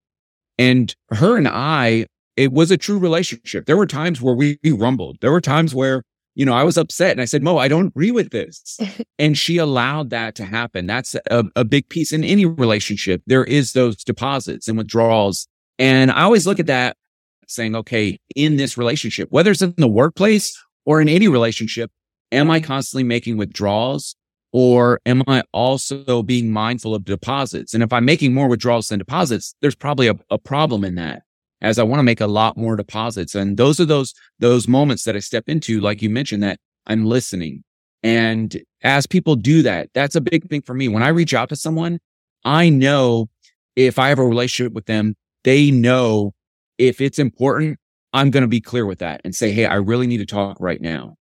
And 0.59 0.95
her 1.09 1.35
and 1.35 1.47
I, 1.47 2.05
it 2.37 2.51
was 2.51 2.69
a 2.69 2.77
true 2.77 2.99
relationship. 2.99 3.65
There 3.65 3.77
were 3.77 3.87
times 3.87 4.21
where 4.21 4.35
we, 4.35 4.59
we 4.63 4.71
rumbled. 4.71 5.17
There 5.21 5.31
were 5.31 5.41
times 5.41 5.73
where 5.73 6.03
you 6.35 6.45
know, 6.45 6.53
I 6.53 6.63
was 6.63 6.77
upset 6.77 7.11
and 7.11 7.21
I 7.21 7.25
said, 7.25 7.43
Mo, 7.43 7.57
I 7.57 7.67
don't 7.67 7.87
agree 7.87 8.11
with 8.11 8.31
this. 8.31 8.79
and 9.19 9.37
she 9.37 9.57
allowed 9.57 10.09
that 10.09 10.35
to 10.35 10.45
happen. 10.45 10.87
That's 10.87 11.15
a, 11.29 11.43
a 11.55 11.63
big 11.63 11.89
piece 11.89 12.11
in 12.11 12.23
any 12.23 12.45
relationship. 12.45 13.21
There 13.27 13.43
is 13.43 13.73
those 13.73 14.03
deposits 14.03 14.67
and 14.67 14.77
withdrawals. 14.77 15.47
And 15.79 16.11
I 16.11 16.23
always 16.23 16.47
look 16.47 16.59
at 16.59 16.67
that 16.67 16.97
saying, 17.47 17.75
okay, 17.75 18.19
in 18.35 18.57
this 18.57 18.77
relationship, 18.77 19.29
whether 19.31 19.51
it's 19.51 19.61
in 19.61 19.73
the 19.77 19.87
workplace 19.87 20.59
or 20.85 21.01
in 21.01 21.09
any 21.09 21.27
relationship, 21.27 21.91
am 22.31 22.49
I 22.49 22.59
constantly 22.59 23.03
making 23.03 23.37
withdrawals 23.37 24.15
or 24.51 25.01
am 25.05 25.23
I 25.27 25.43
also 25.51 26.23
being 26.23 26.51
mindful 26.51 26.95
of 26.95 27.05
deposits? 27.05 27.73
And 27.73 27.83
if 27.83 27.93
I'm 27.93 28.05
making 28.05 28.33
more 28.33 28.47
withdrawals 28.47 28.87
than 28.87 28.99
deposits, 28.99 29.55
there's 29.61 29.75
probably 29.75 30.07
a, 30.07 30.15
a 30.29 30.37
problem 30.37 30.83
in 30.83 30.95
that 30.95 31.23
as 31.63 31.79
I 31.79 31.83
want 31.83 31.99
to 31.99 32.03
make 32.03 32.21
a 32.21 32.27
lot 32.27 32.57
more 32.57 32.75
deposits. 32.75 33.33
And 33.33 33.57
those 33.57 33.79
are 33.79 33.85
those, 33.85 34.13
those 34.39 34.67
moments 34.67 35.05
that 35.05 35.15
I 35.15 35.19
step 35.19 35.45
into, 35.47 35.79
like 35.79 36.01
you 36.01 36.09
mentioned, 36.09 36.43
that 36.43 36.59
I'm 36.85 37.05
listening. 37.05 37.63
And 38.03 38.61
as 38.83 39.07
people 39.07 39.35
do 39.35 39.63
that, 39.63 39.89
that's 39.93 40.15
a 40.15 40.21
big 40.21 40.47
thing 40.49 40.61
for 40.61 40.73
me. 40.73 40.89
When 40.89 41.01
I 41.01 41.07
reach 41.07 41.33
out 41.33 41.49
to 41.49 41.55
someone, 41.55 41.99
I 42.43 42.69
know 42.69 43.29
if 43.75 43.97
I 43.97 44.09
have 44.09 44.19
a 44.19 44.25
relationship 44.25 44.73
with 44.73 44.85
them, 44.85 45.15
they 45.45 45.71
know 45.71 46.33
if 46.77 46.99
it's 47.01 47.17
important, 47.17 47.79
I'm 48.11 48.29
going 48.29 48.41
to 48.41 48.47
be 48.47 48.61
clear 48.61 48.85
with 48.85 48.99
that 48.99 49.21
and 49.23 49.33
say, 49.33 49.51
Hey, 49.51 49.65
I 49.65 49.75
really 49.75 50.05
need 50.05 50.17
to 50.17 50.25
talk 50.25 50.57
right 50.59 50.81
now. 50.81 51.15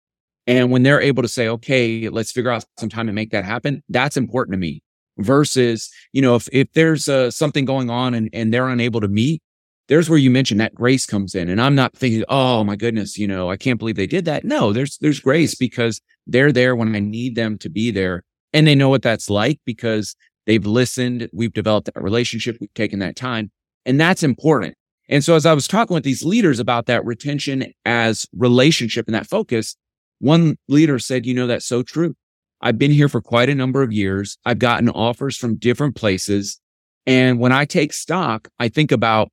And 0.49 0.71
when 0.71 0.83
they're 0.83 1.01
able 1.01 1.23
to 1.23 1.29
say, 1.29 1.47
okay, 1.47 2.09
let's 2.09 2.33
figure 2.33 2.51
out 2.51 2.65
some 2.79 2.89
time 2.89 3.07
to 3.07 3.13
make 3.13 3.33
that 3.33 3.45
happen, 3.45 3.83
that's 3.91 4.17
important 4.17 4.55
to 4.55 4.59
me 4.59 4.83
versus, 5.19 5.91
you 6.15 6.23
know, 6.23 6.37
if, 6.37 6.49
if 6.53 6.73
there's 6.73 7.07
uh, 7.07 7.31
something 7.31 7.67
going 7.67 7.91
on 7.91 8.15
and, 8.15 8.31
and 8.33 8.53
they're 8.53 8.69
unable 8.69 9.03
to 9.03 9.09
meet, 9.09 9.43
there's 9.89 10.09
where 10.09 10.19
you 10.19 10.31
mentioned 10.31 10.61
that 10.61 10.75
grace 10.75 11.07
comes 11.07 11.35
in. 11.35 11.49
And 11.49 11.61
I'm 11.61 11.75
not 11.75 11.97
thinking, 11.97 12.25
oh 12.29 12.63
my 12.65 12.77
goodness, 12.77 13.19
you 13.19 13.27
know, 13.27 13.51
I 13.51 13.57
can't 13.57 13.79
believe 13.79 13.97
they 13.97 14.07
did 14.07 14.27
that. 14.27 14.45
No, 14.45 14.73
there's, 14.73 14.99
there's 14.99 15.21
grace 15.21 15.55
because 15.55 16.01
they're 16.27 16.53
there 16.53 16.77
when 16.77 16.95
I 16.95 17.01
need 17.01 17.35
them 17.35 17.59
to 17.59 17.71
be 17.71 17.91
there. 17.91 18.23
And 18.53 18.67
they 18.67 18.75
know 18.75 18.89
what 18.89 19.03
that's 19.03 19.29
like 19.29 19.61
because 19.65 20.15
they've 20.47 20.65
listened. 20.65 21.29
We've 21.33 21.53
developed 21.53 21.93
that 21.93 22.03
relationship. 22.03 22.59
We've 22.61 22.73
taken 22.75 22.99
that 23.01 23.17
time 23.17 23.51
and 23.89 23.99
that's 23.99 24.23
important. 24.23 24.75
And 25.09 25.25
so 25.25 25.35
as 25.35 25.47
I 25.47 25.55
was 25.55 25.67
talking 25.67 25.95
with 25.95 26.05
these 26.05 26.23
leaders 26.23 26.61
about 26.61 26.85
that 26.87 27.05
retention 27.07 27.73
as 27.87 28.27
relationship 28.37 29.07
and 29.09 29.15
that 29.15 29.27
focus, 29.27 29.77
one 30.19 30.59
leader 30.69 30.99
said, 30.99 31.25
you 31.25 31.33
know, 31.33 31.47
that's 31.47 31.65
so 31.65 31.83
true. 31.83 32.15
I've 32.61 32.77
been 32.77 32.91
here 32.91 33.09
for 33.09 33.23
quite 33.23 33.49
a 33.49 33.55
number 33.55 33.83
of 33.83 33.91
years. 33.91 34.37
I've 34.45 34.59
gotten 34.59 34.91
offers 34.91 35.39
from 35.39 35.57
different 35.57 35.97
places. 35.97 36.61
And 37.07 37.41
when 37.41 37.53
I 37.53 37.65
take 37.65 37.95
stock, 37.95 38.49
I 38.59 38.69
think 38.69 38.93
about 38.93 39.31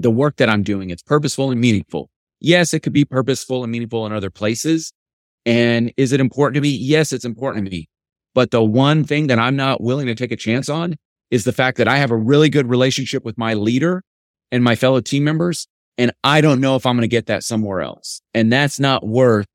the 0.00 0.10
work 0.10 0.36
that 0.36 0.48
I'm 0.48 0.62
doing. 0.62 0.90
It's 0.90 1.02
purposeful 1.02 1.50
and 1.50 1.60
meaningful. 1.60 2.10
Yes, 2.40 2.72
it 2.72 2.80
could 2.80 2.92
be 2.92 3.04
purposeful 3.04 3.62
and 3.62 3.70
meaningful 3.70 4.06
in 4.06 4.12
other 4.12 4.30
places. 4.30 4.92
And 5.46 5.92
is 5.96 6.12
it 6.12 6.20
important 6.20 6.54
to 6.54 6.60
me? 6.60 6.70
Yes, 6.70 7.12
it's 7.12 7.24
important 7.24 7.66
to 7.66 7.70
me. 7.70 7.88
But 8.34 8.50
the 8.50 8.62
one 8.62 9.04
thing 9.04 9.26
that 9.26 9.38
I'm 9.38 9.56
not 9.56 9.82
willing 9.82 10.06
to 10.06 10.14
take 10.14 10.32
a 10.32 10.36
chance 10.36 10.68
on 10.68 10.96
is 11.30 11.44
the 11.44 11.52
fact 11.52 11.78
that 11.78 11.88
I 11.88 11.96
have 11.96 12.10
a 12.10 12.16
really 12.16 12.48
good 12.48 12.68
relationship 12.68 13.24
with 13.24 13.36
my 13.38 13.54
leader 13.54 14.02
and 14.50 14.64
my 14.64 14.74
fellow 14.74 15.00
team 15.00 15.24
members. 15.24 15.66
And 15.98 16.12
I 16.24 16.40
don't 16.40 16.60
know 16.60 16.76
if 16.76 16.86
I'm 16.86 16.96
going 16.96 17.02
to 17.02 17.08
get 17.08 17.26
that 17.26 17.44
somewhere 17.44 17.80
else. 17.80 18.22
And 18.32 18.52
that's 18.52 18.80
not 18.80 19.06
worth 19.06 19.46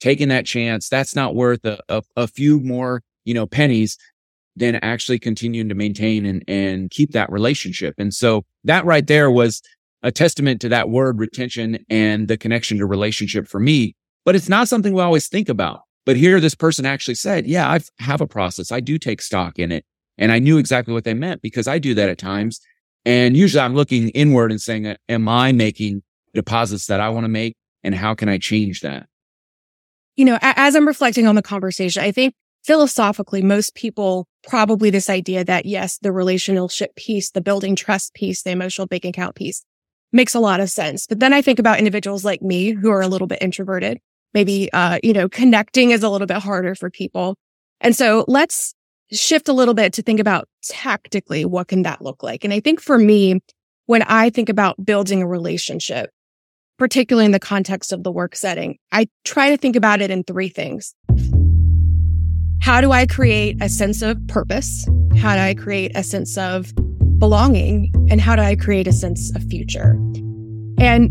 taking 0.00 0.28
that 0.28 0.46
chance. 0.46 0.88
That's 0.88 1.14
not 1.14 1.34
worth 1.34 1.64
a, 1.64 1.78
a, 1.88 2.02
a 2.16 2.26
few 2.26 2.60
more, 2.60 3.02
you 3.24 3.34
know, 3.34 3.46
pennies 3.46 3.96
than 4.58 4.76
actually 4.76 5.18
continuing 5.18 5.68
to 5.68 5.74
maintain 5.74 6.26
and, 6.26 6.44
and 6.48 6.90
keep 6.90 7.12
that 7.12 7.30
relationship. 7.30 7.94
And 7.98 8.12
so 8.12 8.44
that 8.64 8.84
right 8.84 9.06
there 9.06 9.30
was 9.30 9.62
a 10.02 10.12
testament 10.12 10.60
to 10.60 10.68
that 10.68 10.90
word 10.90 11.18
retention 11.18 11.84
and 11.88 12.28
the 12.28 12.36
connection 12.36 12.78
to 12.78 12.86
relationship 12.86 13.48
for 13.48 13.60
me. 13.60 13.94
But 14.24 14.36
it's 14.36 14.48
not 14.48 14.68
something 14.68 14.92
we 14.92 15.02
always 15.02 15.28
think 15.28 15.48
about. 15.48 15.80
But 16.04 16.16
here 16.16 16.40
this 16.40 16.54
person 16.54 16.86
actually 16.86 17.16
said, 17.16 17.46
yeah, 17.46 17.68
I 17.70 17.80
have 17.98 18.20
a 18.20 18.26
process. 18.26 18.72
I 18.72 18.80
do 18.80 18.98
take 18.98 19.20
stock 19.20 19.58
in 19.58 19.72
it. 19.72 19.84
And 20.16 20.32
I 20.32 20.38
knew 20.38 20.58
exactly 20.58 20.94
what 20.94 21.04
they 21.04 21.14
meant 21.14 21.42
because 21.42 21.68
I 21.68 21.78
do 21.78 21.94
that 21.94 22.08
at 22.08 22.18
times. 22.18 22.60
And 23.04 23.36
usually 23.36 23.60
I'm 23.60 23.74
looking 23.74 24.08
inward 24.10 24.50
and 24.50 24.60
saying, 24.60 24.96
am 25.08 25.28
I 25.28 25.52
making 25.52 26.02
deposits 26.34 26.86
that 26.86 27.00
I 27.00 27.08
want 27.08 27.24
to 27.24 27.28
make? 27.28 27.56
And 27.84 27.94
how 27.94 28.14
can 28.14 28.28
I 28.28 28.38
change 28.38 28.80
that? 28.80 29.06
You 30.16 30.24
know, 30.24 30.38
as 30.42 30.74
I'm 30.74 30.86
reflecting 30.86 31.26
on 31.26 31.36
the 31.36 31.42
conversation, 31.42 32.02
I 32.02 32.10
think 32.10 32.34
philosophically, 32.64 33.40
most 33.40 33.74
people 33.74 34.26
probably 34.48 34.90
this 34.90 35.10
idea 35.10 35.44
that 35.44 35.66
yes, 35.66 35.98
the 35.98 36.10
relationship 36.10 36.96
piece, 36.96 37.30
the 37.30 37.40
building 37.40 37.76
trust 37.76 38.14
piece, 38.14 38.42
the 38.42 38.50
emotional 38.50 38.86
bank 38.86 39.04
account 39.04 39.36
piece 39.36 39.62
makes 40.10 40.34
a 40.34 40.40
lot 40.40 40.58
of 40.58 40.70
sense. 40.70 41.06
But 41.06 41.20
then 41.20 41.34
I 41.34 41.42
think 41.42 41.58
about 41.58 41.78
individuals 41.78 42.24
like 42.24 42.40
me 42.40 42.70
who 42.70 42.90
are 42.90 43.02
a 43.02 43.08
little 43.08 43.26
bit 43.26 43.42
introverted. 43.42 43.98
Maybe, 44.32 44.72
uh, 44.72 44.98
you 45.02 45.12
know, 45.12 45.28
connecting 45.28 45.90
is 45.90 46.02
a 46.02 46.08
little 46.08 46.26
bit 46.26 46.38
harder 46.38 46.74
for 46.74 46.90
people. 46.90 47.36
And 47.80 47.94
so 47.94 48.24
let's 48.26 48.74
shift 49.12 49.48
a 49.48 49.52
little 49.52 49.74
bit 49.74 49.92
to 49.94 50.02
think 50.02 50.18
about 50.18 50.48
tactically 50.62 51.44
what 51.44 51.68
can 51.68 51.82
that 51.82 52.02
look 52.02 52.22
like? 52.22 52.44
And 52.44 52.52
I 52.52 52.60
think 52.60 52.80
for 52.80 52.98
me, 52.98 53.40
when 53.86 54.02
I 54.02 54.30
think 54.30 54.48
about 54.48 54.82
building 54.84 55.22
a 55.22 55.26
relationship, 55.26 56.10
particularly 56.78 57.26
in 57.26 57.32
the 57.32 57.40
context 57.40 57.92
of 57.92 58.02
the 58.02 58.12
work 58.12 58.34
setting, 58.34 58.78
I 58.92 59.08
try 59.24 59.50
to 59.50 59.56
think 59.56 59.76
about 59.76 60.00
it 60.00 60.10
in 60.10 60.24
three 60.24 60.48
things. 60.48 60.94
How 62.60 62.80
do 62.80 62.92
I 62.92 63.06
create 63.06 63.56
a 63.60 63.68
sense 63.68 64.02
of 64.02 64.18
purpose? 64.26 64.86
How 65.16 65.34
do 65.34 65.40
I 65.40 65.54
create 65.54 65.92
a 65.94 66.02
sense 66.02 66.36
of 66.36 66.72
belonging? 67.18 67.92
And 68.10 68.20
how 68.20 68.36
do 68.36 68.42
I 68.42 68.56
create 68.56 68.86
a 68.86 68.92
sense 68.92 69.34
of 69.34 69.42
future? 69.44 69.92
And 70.78 71.10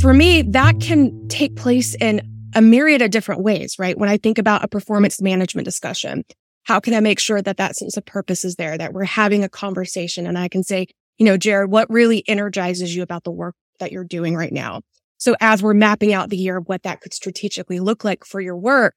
for 0.00 0.14
me, 0.14 0.42
that 0.42 0.80
can 0.80 1.28
take 1.28 1.56
place 1.56 1.94
in 1.96 2.22
a 2.54 2.62
myriad 2.62 3.02
of 3.02 3.10
different 3.10 3.42
ways, 3.42 3.76
right? 3.78 3.98
When 3.98 4.08
I 4.08 4.16
think 4.16 4.38
about 4.38 4.64
a 4.64 4.68
performance 4.68 5.20
management 5.20 5.64
discussion, 5.64 6.24
how 6.64 6.80
can 6.80 6.94
I 6.94 7.00
make 7.00 7.18
sure 7.18 7.42
that 7.42 7.56
that 7.56 7.76
sense 7.76 7.96
of 7.96 8.06
purpose 8.06 8.44
is 8.44 8.56
there, 8.56 8.78
that 8.78 8.92
we're 8.92 9.04
having 9.04 9.44
a 9.44 9.48
conversation 9.48 10.26
and 10.26 10.38
I 10.38 10.48
can 10.48 10.62
say, 10.62 10.86
you 11.18 11.26
know, 11.26 11.36
Jared, 11.36 11.70
what 11.70 11.90
really 11.90 12.26
energizes 12.28 12.94
you 12.94 13.02
about 13.02 13.24
the 13.24 13.30
work 13.30 13.54
that 13.80 13.92
you're 13.92 14.04
doing 14.04 14.34
right 14.34 14.52
now? 14.52 14.80
So 15.18 15.36
as 15.40 15.62
we're 15.62 15.74
mapping 15.74 16.12
out 16.12 16.30
the 16.30 16.36
year 16.36 16.56
of 16.58 16.68
what 16.68 16.82
that 16.84 17.00
could 17.00 17.12
strategically 17.12 17.80
look 17.80 18.04
like 18.04 18.24
for 18.24 18.40
your 18.40 18.56
work, 18.56 18.96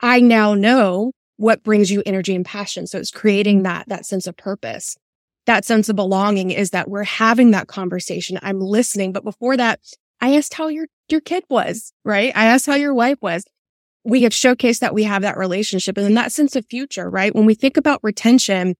I 0.00 0.20
now 0.20 0.54
know 0.54 1.12
what 1.36 1.62
brings 1.62 1.90
you 1.90 2.02
energy 2.06 2.34
and 2.34 2.44
passion. 2.44 2.86
So 2.86 2.98
it's 2.98 3.10
creating 3.10 3.62
that, 3.62 3.88
that 3.88 4.06
sense 4.06 4.26
of 4.26 4.36
purpose. 4.36 4.96
That 5.46 5.64
sense 5.64 5.88
of 5.88 5.96
belonging 5.96 6.50
is 6.50 6.70
that 6.70 6.88
we're 6.88 7.04
having 7.04 7.52
that 7.52 7.68
conversation. 7.68 8.38
I'm 8.42 8.60
listening. 8.60 9.12
But 9.12 9.24
before 9.24 9.56
that, 9.56 9.80
I 10.20 10.36
asked 10.36 10.54
how 10.54 10.68
your, 10.68 10.86
your 11.08 11.20
kid 11.20 11.44
was, 11.48 11.92
right? 12.04 12.32
I 12.34 12.46
asked 12.46 12.66
how 12.66 12.74
your 12.74 12.94
wife 12.94 13.18
was. 13.20 13.44
We 14.02 14.22
have 14.22 14.32
showcased 14.32 14.80
that 14.80 14.94
we 14.94 15.04
have 15.04 15.22
that 15.22 15.36
relationship 15.36 15.96
and 15.96 16.06
then 16.06 16.14
that 16.14 16.32
sense 16.32 16.56
of 16.56 16.66
future, 16.66 17.08
right? 17.10 17.34
When 17.34 17.46
we 17.46 17.54
think 17.54 17.76
about 17.76 18.00
retention, 18.02 18.76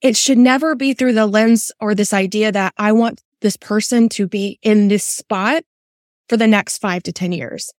it 0.00 0.16
should 0.16 0.38
never 0.38 0.74
be 0.74 0.94
through 0.94 1.12
the 1.12 1.26
lens 1.26 1.70
or 1.80 1.94
this 1.94 2.12
idea 2.12 2.50
that 2.52 2.74
I 2.76 2.92
want 2.92 3.22
this 3.40 3.56
person 3.56 4.08
to 4.10 4.26
be 4.26 4.58
in 4.62 4.88
this 4.88 5.04
spot 5.04 5.64
for 6.28 6.36
the 6.36 6.46
next 6.46 6.78
five 6.78 7.02
to 7.04 7.12
10 7.12 7.32
years 7.32 7.72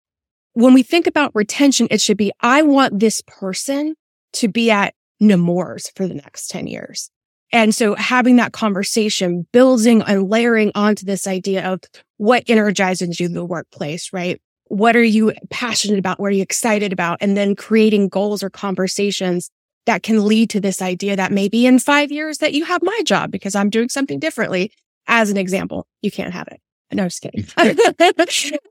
when 0.54 0.74
we 0.74 0.84
think 0.84 1.08
about 1.08 1.32
retention, 1.34 1.88
it 1.92 2.02
should 2.02 2.18
be, 2.18 2.32
I 2.40 2.62
want 2.62 3.00
this 3.00 3.22
person 3.22 3.96
to 4.34 4.48
be 4.48 4.72
at 4.72 4.94
Nemours 5.20 5.92
for 5.96 6.08
the 6.08 6.16
next 6.16 6.48
10 6.48 6.68
years. 6.68 7.10
And 7.52 7.74
so 7.74 7.96
having 7.96 8.38
that 8.38 8.52
conversation, 8.52 9.48
building 9.54 10.02
and 10.02 10.30
layering 10.30 10.72
onto 10.74 11.06
this 11.06 11.28
idea 11.28 11.72
of 11.72 11.82
what 12.18 12.44
energizes 12.48 13.20
you 13.20 13.28
in 13.28 13.34
the 13.34 13.46
workplace, 13.46 14.12
right? 14.12 14.42
What 14.66 14.96
are 14.96 15.04
you 15.04 15.34
passionate 15.52 16.00
about? 16.00 16.20
What 16.20 16.28
are 16.28 16.36
you 16.36 16.42
excited 16.42 16.92
about? 16.92 17.20
And 17.22 17.38
then 17.38 17.56
creating 17.56 18.10
goals 18.10 18.42
or 18.42 18.50
conversations 18.50 19.52
that 19.86 20.02
can 20.02 20.26
lead 20.26 20.50
to 20.52 20.60
this 20.60 20.82
idea 20.82 21.16
that 21.16 21.32
maybe 21.32 21.66
in 21.66 21.78
five 21.78 22.12
years 22.12 22.40
that 22.40 22.54
you 22.54 22.66
have 22.66 22.82
my 22.82 23.02
job 23.06 23.30
because 23.30 23.54
I'm 23.54 23.70
doing 23.70 23.90
something 23.90 24.20
differently. 24.20 24.72
As 25.06 25.30
an 25.30 25.38
example, 25.38 25.86
you 26.02 26.10
can't 26.10 26.34
have 26.34 26.48
it. 26.48 26.60
No, 26.96 27.06
just 27.06 27.22
kidding. 27.22 27.46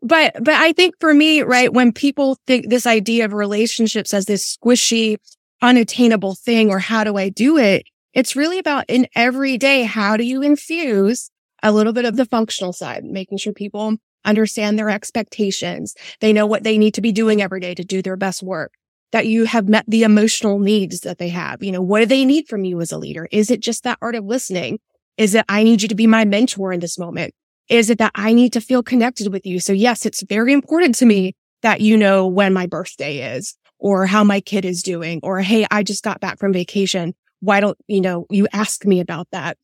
but, 0.02 0.32
but 0.42 0.54
I 0.54 0.72
think 0.72 0.94
for 1.00 1.12
me, 1.14 1.42
right, 1.42 1.72
when 1.72 1.92
people 1.92 2.38
think 2.46 2.68
this 2.68 2.86
idea 2.86 3.24
of 3.24 3.32
relationships 3.32 4.14
as 4.14 4.26
this 4.26 4.56
squishy, 4.56 5.16
unattainable 5.60 6.34
thing, 6.34 6.70
or 6.70 6.78
how 6.78 7.04
do 7.04 7.16
I 7.16 7.28
do 7.28 7.58
it? 7.58 7.84
It's 8.14 8.36
really 8.36 8.58
about 8.58 8.84
in 8.88 9.06
every 9.14 9.56
day, 9.56 9.84
how 9.84 10.16
do 10.16 10.24
you 10.24 10.42
infuse 10.42 11.30
a 11.62 11.72
little 11.72 11.92
bit 11.92 12.04
of 12.04 12.16
the 12.16 12.26
functional 12.26 12.72
side, 12.72 13.04
making 13.04 13.38
sure 13.38 13.52
people 13.52 13.96
understand 14.24 14.78
their 14.78 14.90
expectations. 14.90 15.94
They 16.20 16.32
know 16.32 16.46
what 16.46 16.64
they 16.64 16.78
need 16.78 16.94
to 16.94 17.00
be 17.00 17.12
doing 17.12 17.42
every 17.42 17.60
day 17.60 17.74
to 17.74 17.84
do 17.84 18.02
their 18.02 18.16
best 18.16 18.42
work. 18.42 18.72
That 19.12 19.26
you 19.26 19.44
have 19.44 19.68
met 19.68 19.84
the 19.86 20.04
emotional 20.04 20.58
needs 20.58 21.00
that 21.00 21.18
they 21.18 21.28
have. 21.28 21.62
You 21.62 21.70
know, 21.70 21.82
what 21.82 22.00
do 22.00 22.06
they 22.06 22.24
need 22.24 22.48
from 22.48 22.64
you 22.64 22.80
as 22.80 22.92
a 22.92 22.98
leader? 22.98 23.28
Is 23.30 23.50
it 23.50 23.60
just 23.60 23.84
that 23.84 23.98
art 24.00 24.14
of 24.14 24.24
listening? 24.24 24.78
Is 25.18 25.34
it, 25.34 25.44
I 25.50 25.64
need 25.64 25.82
you 25.82 25.88
to 25.88 25.94
be 25.94 26.06
my 26.06 26.24
mentor 26.24 26.72
in 26.72 26.80
this 26.80 26.98
moment? 26.98 27.34
Is 27.72 27.88
it 27.88 27.96
that 27.98 28.12
I 28.14 28.34
need 28.34 28.52
to 28.52 28.60
feel 28.60 28.82
connected 28.82 29.32
with 29.32 29.46
you? 29.46 29.58
So 29.58 29.72
yes, 29.72 30.04
it's 30.04 30.22
very 30.24 30.52
important 30.52 30.94
to 30.96 31.06
me 31.06 31.34
that 31.62 31.80
you 31.80 31.96
know 31.96 32.26
when 32.26 32.52
my 32.52 32.66
birthday 32.66 33.34
is 33.34 33.56
or 33.78 34.04
how 34.04 34.22
my 34.22 34.42
kid 34.42 34.66
is 34.66 34.82
doing 34.82 35.20
or, 35.22 35.40
Hey, 35.40 35.66
I 35.70 35.82
just 35.82 36.04
got 36.04 36.20
back 36.20 36.38
from 36.38 36.52
vacation. 36.52 37.14
Why 37.40 37.60
don't, 37.60 37.78
you 37.88 38.02
know, 38.02 38.26
you 38.28 38.46
ask 38.52 38.84
me 38.84 39.00
about 39.00 39.26
that? 39.32 39.56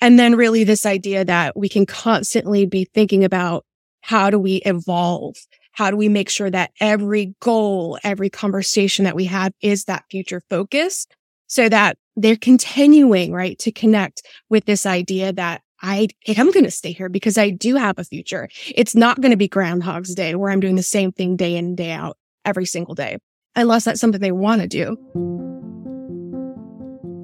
And 0.00 0.16
then 0.16 0.36
really 0.36 0.62
this 0.62 0.86
idea 0.86 1.24
that 1.24 1.56
we 1.56 1.68
can 1.68 1.86
constantly 1.86 2.66
be 2.66 2.86
thinking 2.94 3.24
about 3.24 3.64
how 4.00 4.30
do 4.30 4.38
we 4.38 4.56
evolve? 4.64 5.34
How 5.72 5.90
do 5.90 5.96
we 5.96 6.08
make 6.08 6.30
sure 6.30 6.50
that 6.50 6.70
every 6.80 7.34
goal, 7.40 7.98
every 8.04 8.30
conversation 8.30 9.06
that 9.06 9.16
we 9.16 9.24
have 9.24 9.52
is 9.60 9.86
that 9.86 10.04
future 10.08 10.40
focus 10.48 11.08
so 11.48 11.68
that 11.68 11.98
they're 12.14 12.36
continuing, 12.36 13.32
right, 13.32 13.58
to 13.58 13.72
connect 13.72 14.22
with 14.48 14.66
this 14.66 14.86
idea 14.86 15.32
that 15.32 15.62
I 15.86 16.08
am 16.26 16.50
going 16.50 16.64
to 16.64 16.70
stay 16.70 16.90
here 16.90 17.08
because 17.08 17.38
I 17.38 17.50
do 17.50 17.76
have 17.76 17.96
a 18.00 18.04
future. 18.04 18.48
It's 18.74 18.96
not 18.96 19.20
going 19.20 19.30
to 19.30 19.36
be 19.36 19.46
Groundhog's 19.46 20.16
Day 20.16 20.34
where 20.34 20.50
I'm 20.50 20.58
doing 20.58 20.74
the 20.74 20.82
same 20.82 21.12
thing 21.12 21.36
day 21.36 21.54
in 21.54 21.76
day 21.76 21.92
out 21.92 22.18
every 22.44 22.66
single 22.66 22.96
day, 22.96 23.18
unless 23.54 23.84
that's 23.84 24.00
something 24.00 24.20
they 24.20 24.32
want 24.32 24.62
to 24.62 24.66
do. 24.66 24.96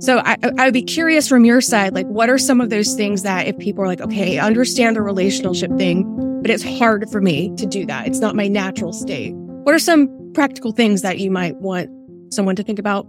So 0.00 0.18
I, 0.24 0.36
I 0.58 0.64
would 0.66 0.74
be 0.74 0.82
curious 0.82 1.28
from 1.28 1.44
your 1.44 1.60
side, 1.60 1.92
like, 1.92 2.06
what 2.06 2.30
are 2.30 2.38
some 2.38 2.60
of 2.60 2.70
those 2.70 2.94
things 2.94 3.24
that 3.24 3.48
if 3.48 3.58
people 3.58 3.82
are 3.82 3.88
like, 3.88 4.00
okay, 4.00 4.38
understand 4.38 4.94
the 4.94 5.02
relationship 5.02 5.76
thing, 5.76 6.40
but 6.40 6.50
it's 6.50 6.62
hard 6.62 7.10
for 7.10 7.20
me 7.20 7.52
to 7.56 7.66
do 7.66 7.84
that. 7.86 8.06
It's 8.06 8.20
not 8.20 8.36
my 8.36 8.46
natural 8.46 8.92
state. 8.92 9.32
What 9.34 9.74
are 9.74 9.80
some 9.80 10.08
practical 10.34 10.70
things 10.70 11.02
that 11.02 11.18
you 11.18 11.32
might 11.32 11.56
want 11.56 11.90
someone 12.32 12.54
to 12.56 12.62
think 12.62 12.78
about 12.78 13.08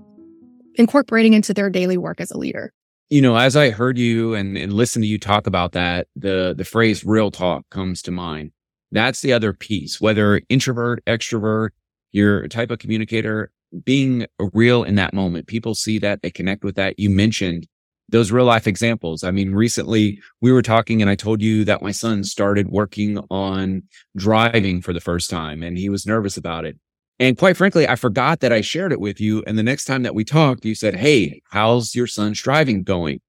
incorporating 0.75 1.33
into 1.33 1.53
their 1.53 1.69
daily 1.69 1.97
work 1.97 2.19
as 2.19 2.31
a 2.31 2.39
leader? 2.39 2.73
You 3.13 3.21
know, 3.21 3.37
as 3.37 3.55
I 3.55 3.69
heard 3.69 3.99
you 3.99 4.33
and, 4.33 4.57
and 4.57 4.73
listen 4.73 5.03
to 5.03 5.07
you 5.07 5.19
talk 5.19 5.45
about 5.45 5.73
that, 5.73 6.07
the 6.15 6.55
the 6.57 6.65
phrase 6.65 7.05
real 7.05 7.29
talk 7.29 7.63
comes 7.69 8.01
to 8.03 8.11
mind. 8.11 8.53
That's 8.91 9.21
the 9.21 9.33
other 9.33 9.53
piece, 9.53 10.01
whether 10.01 10.41
introvert, 10.49 11.05
extrovert, 11.05 11.69
you're 12.11 12.41
a 12.41 12.49
type 12.49 12.71
of 12.71 12.79
communicator, 12.79 13.51
being 13.85 14.25
real 14.51 14.83
in 14.83 14.95
that 14.95 15.13
moment. 15.13 15.45
People 15.45 15.75
see 15.75 15.99
that, 15.99 16.23
they 16.23 16.31
connect 16.31 16.63
with 16.63 16.73
that. 16.73 16.97
You 16.97 17.11
mentioned 17.11 17.67
those 18.09 18.31
real 18.31 18.45
life 18.45 18.65
examples. 18.65 19.23
I 19.23 19.29
mean, 19.29 19.53
recently 19.53 20.19
we 20.41 20.51
were 20.51 20.63
talking 20.63 20.99
and 20.99 21.09
I 21.09 21.15
told 21.15 21.39
you 21.39 21.65
that 21.65 21.83
my 21.83 21.91
son 21.91 22.23
started 22.23 22.69
working 22.69 23.19
on 23.29 23.83
driving 24.17 24.81
for 24.81 24.91
the 24.91 24.99
first 24.99 25.29
time 25.29 25.61
and 25.61 25.77
he 25.77 25.87
was 25.87 26.07
nervous 26.07 26.35
about 26.35 26.65
it. 26.65 26.79
And 27.19 27.37
quite 27.37 27.57
frankly, 27.57 27.87
I 27.87 27.95
forgot 27.95 28.39
that 28.39 28.51
I 28.51 28.61
shared 28.61 28.91
it 28.91 28.99
with 28.99 29.21
you. 29.21 29.43
And 29.45 29.57
the 29.57 29.63
next 29.63 29.85
time 29.85 30.03
that 30.03 30.15
we 30.15 30.23
talked, 30.23 30.65
you 30.65 30.75
said, 30.75 30.95
Hey, 30.95 31.41
how's 31.51 31.95
your 31.95 32.07
son's 32.07 32.41
driving 32.41 32.83
going? 32.83 33.19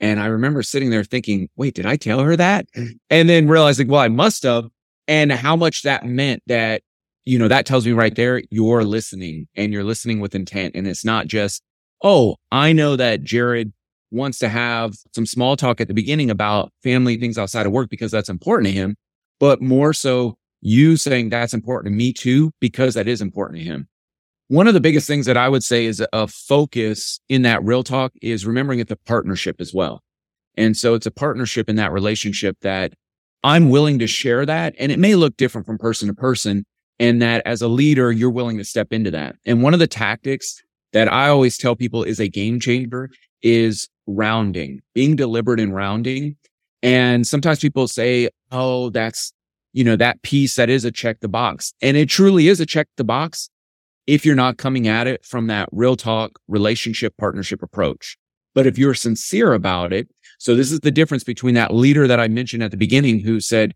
And 0.00 0.20
I 0.20 0.26
remember 0.26 0.62
sitting 0.62 0.90
there 0.90 1.04
thinking, 1.04 1.48
wait, 1.56 1.74
did 1.74 1.86
I 1.86 1.96
tell 1.96 2.20
her 2.20 2.36
that? 2.36 2.66
And 3.10 3.28
then 3.28 3.48
realizing, 3.48 3.88
well, 3.88 4.00
I 4.00 4.08
must 4.08 4.42
have. 4.42 4.66
And 5.06 5.30
how 5.32 5.54
much 5.56 5.82
that 5.82 6.04
meant 6.04 6.42
that, 6.46 6.82
you 7.24 7.38
know, 7.38 7.48
that 7.48 7.66
tells 7.66 7.86
me 7.86 7.92
right 7.92 8.14
there, 8.14 8.42
you're 8.50 8.84
listening 8.84 9.46
and 9.54 9.72
you're 9.72 9.84
listening 9.84 10.20
with 10.20 10.34
intent. 10.34 10.74
And 10.74 10.86
it's 10.86 11.04
not 11.04 11.26
just, 11.26 11.62
oh, 12.02 12.36
I 12.50 12.72
know 12.72 12.96
that 12.96 13.22
Jared 13.22 13.72
wants 14.10 14.38
to 14.40 14.48
have 14.48 14.94
some 15.14 15.26
small 15.26 15.56
talk 15.56 15.80
at 15.80 15.88
the 15.88 15.94
beginning 15.94 16.30
about 16.30 16.72
family 16.82 17.16
things 17.16 17.38
outside 17.38 17.66
of 17.66 17.72
work 17.72 17.90
because 17.90 18.10
that's 18.10 18.28
important 18.28 18.66
to 18.68 18.72
him, 18.72 18.96
but 19.40 19.60
more 19.60 19.92
so 19.92 20.36
you 20.64 20.96
saying 20.96 21.28
that's 21.28 21.54
important 21.54 21.92
to 21.92 21.96
me 21.96 22.12
too, 22.12 22.50
because 22.58 22.94
that 22.94 23.06
is 23.06 23.20
important 23.20 23.58
to 23.60 23.64
him. 23.64 23.86
one 24.48 24.66
of 24.66 24.74
the 24.74 24.80
biggest 24.80 25.06
things 25.06 25.26
that 25.26 25.36
I 25.36 25.48
would 25.48 25.64
say 25.64 25.86
is 25.86 26.04
a 26.12 26.26
focus 26.26 27.20
in 27.28 27.42
that 27.42 27.64
real 27.64 27.82
talk 27.82 28.12
is 28.20 28.46
remembering 28.46 28.80
it's 28.80 28.90
a 28.90 28.96
partnership 28.96 29.56
as 29.60 29.72
well. 29.72 30.02
And 30.56 30.76
so 30.76 30.94
it's 30.94 31.06
a 31.06 31.10
partnership 31.10 31.68
in 31.68 31.76
that 31.76 31.92
relationship 31.92 32.56
that 32.60 32.92
I'm 33.42 33.70
willing 33.70 33.98
to 33.98 34.06
share 34.06 34.46
that. 34.46 34.74
And 34.78 34.92
it 34.92 34.98
may 34.98 35.14
look 35.14 35.36
different 35.36 35.66
from 35.66 35.78
person 35.78 36.08
to 36.08 36.14
person. 36.14 36.64
And 37.00 37.20
that 37.22 37.42
as 37.44 37.60
a 37.60 37.68
leader, 37.68 38.12
you're 38.12 38.30
willing 38.30 38.58
to 38.58 38.64
step 38.64 38.92
into 38.92 39.10
that. 39.10 39.36
And 39.44 39.62
one 39.62 39.74
of 39.74 39.80
the 39.80 39.86
tactics 39.86 40.62
that 40.92 41.12
I 41.12 41.28
always 41.28 41.58
tell 41.58 41.74
people 41.74 42.04
is 42.04 42.20
a 42.20 42.28
game 42.28 42.60
changer 42.60 43.10
is 43.42 43.88
rounding, 44.06 44.80
being 44.94 45.16
deliberate 45.16 45.58
in 45.58 45.72
rounding. 45.72 46.36
And 46.82 47.26
sometimes 47.26 47.58
people 47.60 47.88
say, 47.88 48.28
Oh, 48.52 48.90
that's, 48.90 49.32
you 49.74 49.84
know, 49.84 49.96
that 49.96 50.22
piece 50.22 50.54
that 50.54 50.70
is 50.70 50.84
a 50.84 50.90
check 50.90 51.20
the 51.20 51.28
box. 51.28 51.74
And 51.82 51.96
it 51.96 52.08
truly 52.08 52.48
is 52.48 52.60
a 52.60 52.66
check 52.66 52.88
the 52.96 53.04
box 53.04 53.50
if 54.06 54.24
you're 54.24 54.36
not 54.36 54.56
coming 54.56 54.86
at 54.86 55.06
it 55.06 55.24
from 55.26 55.48
that 55.48 55.68
real 55.72 55.96
talk 55.96 56.38
relationship 56.48 57.12
partnership 57.18 57.62
approach. 57.62 58.16
But 58.54 58.66
if 58.66 58.78
you're 58.78 58.94
sincere 58.94 59.52
about 59.52 59.92
it, 59.92 60.08
so 60.38 60.54
this 60.54 60.70
is 60.70 60.80
the 60.80 60.92
difference 60.92 61.24
between 61.24 61.54
that 61.54 61.74
leader 61.74 62.06
that 62.06 62.20
I 62.20 62.28
mentioned 62.28 62.62
at 62.62 62.70
the 62.70 62.76
beginning 62.76 63.20
who 63.20 63.40
said 63.40 63.74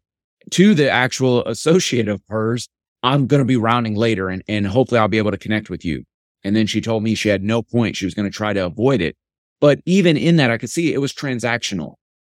to 0.53 0.73
the 0.73 0.89
actual 0.89 1.45
associate 1.47 2.09
of 2.09 2.23
hers, 2.29 2.69
I'm 3.03 3.27
going 3.27 3.41
to 3.41 3.45
be 3.45 3.57
rounding 3.57 3.97
later 3.97 4.29
and, 4.29 4.43
and 4.49 4.69
hopefully 4.69 5.01
I'll 5.01 5.09
be 5.09 5.19
able 5.19 5.33
to 5.33 5.39
connect 5.39 5.69
with 5.69 5.85
you. 5.85 6.05
And 6.45 6.55
then 6.55 6.69
she 6.69 6.81
told 6.81 7.03
me 7.03 7.17
she 7.17 7.29
had 7.29 7.43
no 7.43 7.63
point. 7.63 7.97
She 7.97 8.05
was 8.05 8.15
going 8.15 8.31
to 8.31 8.37
try 8.37 8.53
to 8.53 8.67
avoid 8.67 9.01
it. 9.01 9.17
But 9.61 9.81
even 9.85 10.17
in 10.17 10.37
that, 10.37 10.53
I 10.53 10.59
could 10.59 10.71
see 10.71 10.95
it 10.95 11.01
was 11.01 11.13
transactional. 11.13 11.95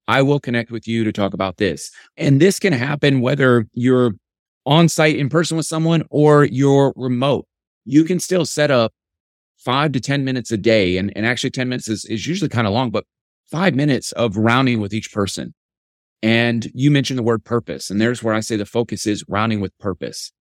I 0.10 0.24
will 0.24 0.40
connect 0.40 0.72
with 0.72 0.88
you 0.88 1.04
to 1.04 1.12
talk 1.12 1.36
about 1.36 1.58
this. 1.58 1.92
And 2.18 2.42
this 2.42 2.58
can 2.58 2.74
happen 2.74 3.22
whether 3.22 3.68
you're 3.74 4.14
on 4.66 4.90
site 4.90 5.16
in 5.16 5.30
person 5.30 5.56
with 5.56 5.68
someone 5.68 6.04
or 6.10 6.46
you're 6.46 6.94
remote. 6.96 7.46
You 7.86 8.04
can 8.04 8.20
still 8.20 8.44
set 8.44 8.72
up 8.72 8.92
five 9.58 9.92
to 9.92 10.00
10 10.00 10.26
minutes 10.26 10.52
a 10.52 10.58
day. 10.58 10.98
And, 10.98 11.14
and 11.16 11.28
actually 11.28 11.52
10 11.52 11.70
minutes 11.70 11.88
is, 11.88 12.06
is 12.06 12.26
usually 12.26 12.50
kind 12.50 12.66
of 12.66 12.74
long, 12.74 12.90
but 12.90 13.04
five 13.52 13.76
minutes 13.76 14.12
of 14.14 14.36
rounding 14.36 14.80
with 14.80 14.96
each 14.96 15.14
person. 15.14 15.54
And 16.24 16.72
you 16.74 16.90
mentioned 16.90 17.20
the 17.20 17.24
word 17.24 17.46
purpose. 17.46 17.92
And 17.92 18.02
there's 18.02 18.24
where 18.24 18.34
I 18.34 18.40
say 18.40 18.56
the 18.56 18.66
focus 18.66 19.06
is 19.06 19.24
rounding 19.28 19.62
with 19.62 19.78
purpose 19.78 20.32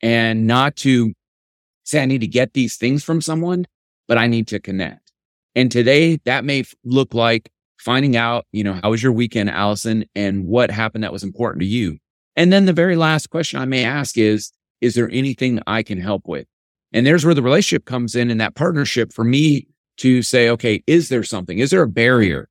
and 0.00 0.46
not 0.46 0.76
to 0.76 1.12
say, 1.82 2.00
I 2.00 2.06
need 2.06 2.20
to 2.20 2.28
get 2.28 2.52
these 2.52 2.76
things 2.76 3.02
from 3.02 3.20
someone, 3.20 3.66
but 4.06 4.16
I 4.16 4.28
need 4.28 4.46
to 4.46 4.60
connect. 4.60 5.12
And 5.56 5.72
today 5.72 6.20
that 6.24 6.44
may 6.44 6.62
look 6.84 7.14
like 7.14 7.50
finding 7.78 8.16
out, 8.16 8.46
you 8.52 8.64
know, 8.64 8.78
how 8.82 8.90
was 8.90 9.02
your 9.02 9.12
weekend, 9.12 9.50
Allison, 9.50 10.04
and 10.14 10.38
mm-hmm. 10.38 10.48
what 10.48 10.70
happened 10.70 11.04
that 11.04 11.12
was 11.12 11.22
important 11.22 11.60
to 11.60 11.66
you. 11.66 11.98
And 12.36 12.52
then 12.52 12.66
the 12.66 12.72
very 12.72 12.96
last 12.96 13.30
question 13.30 13.60
I 13.60 13.64
may 13.64 13.84
ask 13.84 14.16
is, 14.16 14.52
is 14.80 14.94
there 14.94 15.10
anything 15.10 15.60
I 15.66 15.82
can 15.82 16.00
help 16.00 16.26
with? 16.26 16.46
And 16.92 17.06
there's 17.06 17.24
where 17.24 17.34
the 17.34 17.42
relationship 17.42 17.84
comes 17.84 18.14
in 18.14 18.30
and 18.30 18.40
that 18.40 18.54
partnership 18.54 19.12
for 19.12 19.24
me 19.24 19.66
to 19.98 20.22
say, 20.22 20.48
okay, 20.48 20.82
is 20.86 21.08
there 21.08 21.24
something? 21.24 21.58
Is 21.58 21.70
there 21.70 21.82
a 21.82 21.88
barrier? 21.88 22.48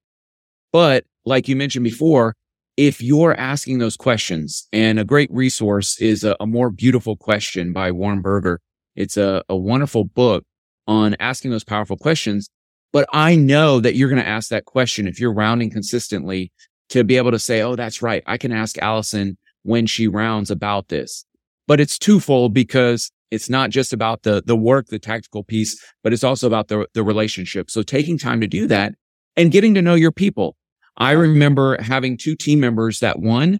But 0.73 1.05
like 1.25 1.47
you 1.47 1.55
mentioned 1.55 1.85
before, 1.85 2.35
if 2.75 3.01
you're 3.01 3.33
asking 3.35 3.79
those 3.79 3.97
questions 3.97 4.67
and 4.71 4.99
a 4.99 5.05
great 5.05 5.31
resource 5.31 5.99
is 5.99 6.23
a, 6.23 6.35
a 6.39 6.45
more 6.45 6.69
beautiful 6.69 7.15
question 7.15 7.73
by 7.73 7.91
Warren 7.91 8.21
Berger. 8.21 8.59
It's 8.95 9.17
a, 9.17 9.43
a 9.49 9.55
wonderful 9.55 10.03
book 10.03 10.43
on 10.85 11.15
asking 11.19 11.51
those 11.51 11.63
powerful 11.63 11.97
questions. 11.97 12.49
But 12.97 13.07
I 13.13 13.35
know 13.35 13.79
that 13.79 13.93
you're 13.93 14.09
going 14.09 14.23
to 14.23 14.27
ask 14.27 14.49
that 14.49 14.65
question 14.65 15.07
if 15.07 15.19
you're 15.19 15.31
rounding 15.31 15.69
consistently 15.69 16.51
to 16.89 17.03
be 17.03 17.17
able 17.17 17.29
to 17.29 17.37
say, 17.37 17.61
Oh, 17.61 17.75
that's 17.75 18.01
right. 18.01 18.23
I 18.25 18.39
can 18.39 18.51
ask 18.51 18.75
Allison 18.79 19.37
when 19.61 19.85
she 19.85 20.07
rounds 20.07 20.49
about 20.49 20.87
this. 20.87 21.23
But 21.67 21.79
it's 21.79 21.99
twofold 21.99 22.55
because 22.55 23.11
it's 23.29 23.51
not 23.51 23.69
just 23.69 23.93
about 23.93 24.23
the, 24.23 24.41
the 24.43 24.55
work, 24.55 24.87
the 24.87 24.97
tactical 24.97 25.43
piece, 25.43 25.79
but 26.03 26.11
it's 26.11 26.23
also 26.23 26.47
about 26.47 26.69
the, 26.69 26.87
the 26.95 27.03
relationship. 27.03 27.69
So 27.69 27.83
taking 27.83 28.17
time 28.17 28.41
to 28.41 28.47
do 28.47 28.65
that 28.65 28.95
and 29.35 29.51
getting 29.51 29.75
to 29.75 29.81
know 29.83 29.93
your 29.93 30.11
people. 30.11 30.55
I 30.97 31.11
remember 31.11 31.79
having 31.79 32.17
two 32.17 32.35
team 32.35 32.59
members 32.59 32.99
that 33.01 33.19
one, 33.19 33.59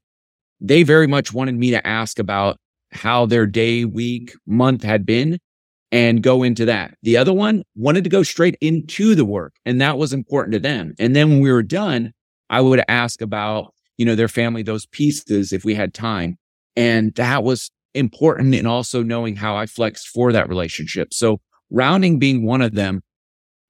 they 0.60 0.82
very 0.82 1.06
much 1.06 1.32
wanted 1.32 1.54
me 1.54 1.69
to 1.69 1.86
ask 1.86 2.17
about 2.17 2.58
how 2.91 3.28
their 3.28 3.45
day, 3.45 3.86
week, 3.86 4.34
month 4.47 4.82
had 4.82 5.06
been 5.06 5.38
and 5.91 6.21
go 6.21 6.43
into 6.43 6.65
that. 6.65 6.95
The 7.04 7.17
other 7.17 7.34
one 7.34 7.63
wanted 7.76 8.04
to 8.04 8.10
go 8.10 8.23
straight 8.23 8.58
into 8.62 9.15
the 9.15 9.26
work 9.26 9.54
and 9.65 9.80
that 9.82 9.97
was 9.97 10.13
important 10.13 10.54
to 10.54 10.60
them. 10.60 10.93
And 11.00 11.15
then 11.15 11.30
when 11.30 11.39
we 11.39 11.52
were 11.52 11.63
done, 11.63 12.13
I 12.50 12.62
would 12.62 12.84
ask 12.88 13.21
about, 13.21 13.73
you 13.97 14.06
know, 14.06 14.15
their 14.15 14.28
family, 14.28 14.63
those 14.63 14.86
pieces 14.86 15.54
if 15.54 15.63
we 15.63 15.76
had 15.76 15.93
time. 15.93 16.38
And 16.76 17.13
that 17.15 17.43
was 17.43 17.71
important 17.93 18.54
in 18.54 18.65
also 18.65 19.02
knowing 19.02 19.36
how 19.36 19.56
I 19.56 19.65
flexed 19.65 20.08
for 20.10 20.32
that 20.32 20.50
relationship. 20.50 21.13
So 21.13 21.39
rounding 21.69 22.19
being 22.19 22.45
one 22.45 22.62
of 22.62 22.76
them. 22.76 23.02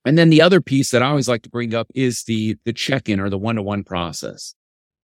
And 0.05 0.17
then 0.17 0.29
the 0.29 0.41
other 0.41 0.61
piece 0.61 0.91
that 0.91 1.03
I 1.03 1.07
always 1.07 1.27
like 1.27 1.43
to 1.43 1.49
bring 1.49 1.73
up 1.73 1.87
is 1.93 2.23
the, 2.23 2.55
the 2.65 2.73
check-in 2.73 3.19
or 3.19 3.29
the 3.29 3.37
one-to-one 3.37 3.83
process 3.83 4.55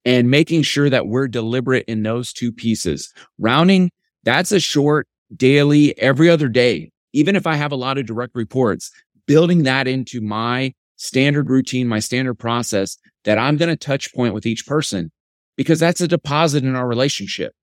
and 0.05 0.29
making 0.29 0.63
sure 0.63 0.89
that 0.89 1.07
we're 1.07 1.27
deliberate 1.27 1.85
in 1.87 2.03
those 2.03 2.33
two 2.33 2.51
pieces. 2.51 3.13
Rounding, 3.37 3.91
that's 4.23 4.51
a 4.51 4.59
short 4.59 5.07
daily, 5.35 5.97
every 5.99 6.29
other 6.29 6.47
day. 6.47 6.91
Even 7.13 7.35
if 7.35 7.47
I 7.47 7.55
have 7.55 7.71
a 7.71 7.77
lot 7.77 7.97
of 7.97 8.05
direct 8.05 8.35
reports, 8.35 8.91
building 9.27 9.63
that 9.63 9.87
into 9.87 10.19
my 10.19 10.73
standard 10.97 11.49
routine, 11.49 11.87
my 11.87 11.99
standard 11.99 12.35
process 12.35 12.97
that 13.23 13.37
I'm 13.37 13.57
going 13.57 13.69
to 13.69 13.75
touch 13.75 14.13
point 14.13 14.33
with 14.33 14.45
each 14.45 14.65
person 14.65 15.11
because 15.55 15.79
that's 15.79 16.01
a 16.01 16.07
deposit 16.07 16.63
in 16.63 16.75
our 16.75 16.87
relationship. 16.87 17.53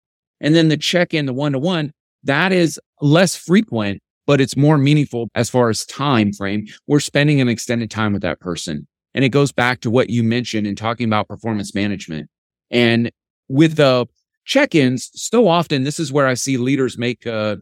And 0.40 0.54
then 0.54 0.68
the 0.68 0.76
check 0.76 1.12
in, 1.12 1.26
the 1.26 1.34
one 1.34 1.52
to 1.52 1.58
one, 1.58 1.92
that 2.24 2.52
is 2.52 2.78
less 3.00 3.36
frequent, 3.36 4.02
but 4.26 4.40
it's 4.40 4.56
more 4.56 4.78
meaningful 4.78 5.28
as 5.34 5.50
far 5.50 5.68
as 5.68 5.84
time 5.86 6.32
frame. 6.32 6.66
We're 6.86 7.00
spending 7.00 7.40
an 7.40 7.48
extended 7.48 7.90
time 7.90 8.12
with 8.12 8.22
that 8.22 8.40
person. 8.40 8.86
And 9.14 9.24
it 9.24 9.30
goes 9.30 9.52
back 9.52 9.80
to 9.80 9.90
what 9.90 10.10
you 10.10 10.22
mentioned 10.22 10.66
in 10.66 10.76
talking 10.76 11.06
about 11.06 11.28
performance 11.28 11.74
management. 11.74 12.30
And 12.70 13.10
with 13.48 13.76
the 13.76 14.06
check-ins, 14.44 15.10
so 15.14 15.48
often 15.48 15.82
this 15.82 15.98
is 15.98 16.12
where 16.12 16.26
I 16.26 16.34
see 16.34 16.56
leaders 16.56 16.96
make 16.96 17.26
a 17.26 17.58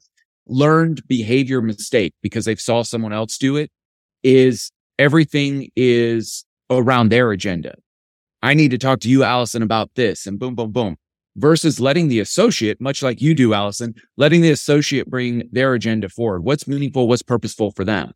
learned 0.48 1.06
behavior 1.06 1.60
mistake 1.60 2.14
because 2.22 2.44
they've 2.44 2.60
saw 2.60 2.82
someone 2.82 3.12
else 3.12 3.38
do 3.38 3.56
it 3.56 3.70
is 4.22 4.70
everything 4.98 5.70
is 5.76 6.44
around 6.70 7.10
their 7.10 7.30
agenda. 7.30 7.74
I 8.42 8.54
need 8.54 8.70
to 8.70 8.78
talk 8.78 9.00
to 9.00 9.08
you, 9.08 9.24
Allison, 9.24 9.62
about 9.62 9.90
this 9.94 10.26
and 10.26 10.38
boom, 10.38 10.54
boom, 10.54 10.72
boom 10.72 10.96
versus 11.38 11.78
letting 11.78 12.08
the 12.08 12.20
associate, 12.20 12.80
much 12.80 13.02
like 13.02 13.22
you 13.22 13.34
do, 13.34 13.54
Allison, 13.54 13.94
letting 14.16 14.40
the 14.40 14.50
associate 14.50 15.08
bring 15.08 15.48
their 15.52 15.72
agenda 15.74 16.08
forward. 16.08 16.42
What's 16.42 16.66
meaningful? 16.66 17.08
What's 17.08 17.22
purposeful 17.22 17.70
for 17.72 17.84
them? 17.84 18.12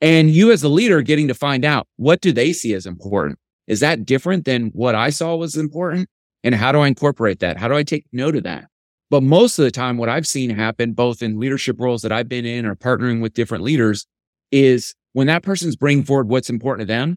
And 0.00 0.30
you 0.30 0.50
as 0.50 0.62
a 0.62 0.68
leader 0.68 1.02
getting 1.02 1.28
to 1.28 1.34
find 1.34 1.64
out 1.64 1.86
what 1.96 2.20
do 2.20 2.32
they 2.32 2.52
see 2.52 2.74
as 2.74 2.86
important? 2.86 3.38
Is 3.68 3.80
that 3.80 4.04
different 4.04 4.44
than 4.44 4.68
what 4.68 4.94
I 4.94 5.10
saw 5.10 5.36
was 5.36 5.56
important? 5.56 6.08
And 6.42 6.54
how 6.54 6.72
do 6.72 6.80
I 6.80 6.88
incorporate 6.88 7.38
that? 7.40 7.56
How 7.56 7.68
do 7.68 7.74
I 7.74 7.84
take 7.84 8.06
note 8.12 8.34
of 8.34 8.42
that? 8.42 8.64
But 9.12 9.22
most 9.22 9.58
of 9.58 9.66
the 9.66 9.70
time, 9.70 9.98
what 9.98 10.08
I've 10.08 10.26
seen 10.26 10.48
happen, 10.48 10.94
both 10.94 11.20
in 11.20 11.38
leadership 11.38 11.76
roles 11.78 12.00
that 12.00 12.12
I've 12.12 12.30
been 12.30 12.46
in 12.46 12.64
or 12.64 12.74
partnering 12.74 13.20
with 13.20 13.34
different 13.34 13.62
leaders 13.62 14.06
is 14.50 14.94
when 15.12 15.26
that 15.26 15.42
person's 15.42 15.76
bringing 15.76 16.02
forward 16.02 16.30
what's 16.30 16.48
important 16.48 16.88
to 16.88 16.94
them, 16.94 17.16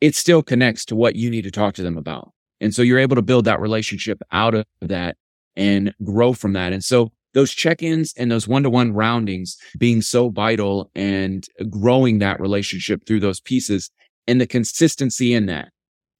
it 0.00 0.14
still 0.14 0.42
connects 0.42 0.86
to 0.86 0.96
what 0.96 1.16
you 1.16 1.28
need 1.28 1.42
to 1.42 1.50
talk 1.50 1.74
to 1.74 1.82
them 1.82 1.98
about. 1.98 2.32
And 2.62 2.74
so 2.74 2.80
you're 2.80 2.98
able 2.98 3.16
to 3.16 3.22
build 3.22 3.44
that 3.44 3.60
relationship 3.60 4.22
out 4.32 4.54
of 4.54 4.64
that 4.80 5.18
and 5.56 5.92
grow 6.02 6.32
from 6.32 6.54
that. 6.54 6.72
And 6.72 6.82
so 6.82 7.12
those 7.34 7.52
check-ins 7.52 8.14
and 8.16 8.30
those 8.30 8.48
one-to-one 8.48 8.94
roundings 8.94 9.58
being 9.76 10.00
so 10.00 10.30
vital 10.30 10.90
and 10.94 11.46
growing 11.68 12.20
that 12.20 12.40
relationship 12.40 13.04
through 13.06 13.20
those 13.20 13.40
pieces 13.40 13.90
and 14.26 14.40
the 14.40 14.46
consistency 14.46 15.34
in 15.34 15.44
that. 15.46 15.68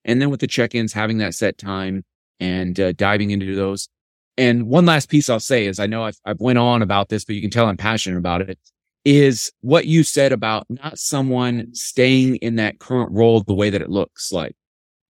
And 0.05 0.21
then 0.21 0.29
with 0.29 0.41
the 0.41 0.47
check-ins, 0.47 0.93
having 0.93 1.17
that 1.19 1.33
set 1.33 1.57
time 1.57 2.05
and 2.39 2.79
uh, 2.79 2.93
diving 2.93 3.31
into 3.31 3.57
those. 3.57 3.89
And 4.37 4.67
one 4.67 4.87
last 4.87 5.09
piece 5.09 5.29
I'll 5.29 5.41
say 5.41 5.67
is 5.67 5.79
I 5.79 5.87
know 5.87 6.05
I've, 6.05 6.19
I've 6.25 6.41
went 6.41 6.59
on 6.59 6.83
about 6.83 7.09
this, 7.09 7.25
but 7.25 7.35
you 7.35 7.41
can 7.41 7.51
tell 7.51 7.67
I'm 7.67 7.77
passionate 7.77 8.19
about 8.19 8.43
it 8.43 8.59
is 9.05 9.51
what 9.61 9.87
you 9.87 10.03
said 10.03 10.33
about 10.33 10.67
not 10.69 10.99
someone 10.99 11.75
staying 11.75 12.37
in 12.37 12.57
that 12.57 12.79
current 12.79 13.11
role 13.13 13.41
the 13.41 13.55
way 13.55 13.71
that 13.71 13.81
it 13.83 13.89
looks 13.89 14.31
like. 14.31 14.55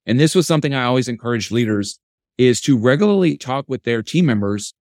And 0.06 0.18
this 0.18 0.34
was 0.34 0.46
something 0.46 0.74
I 0.74 0.84
always 0.84 1.08
encourage 1.08 1.50
leaders 1.50 1.98
is 2.38 2.60
to 2.62 2.78
regularly 2.78 3.36
talk 3.36 3.64
with 3.68 3.82
their 3.82 4.02
team 4.02 4.26
members 4.26 4.74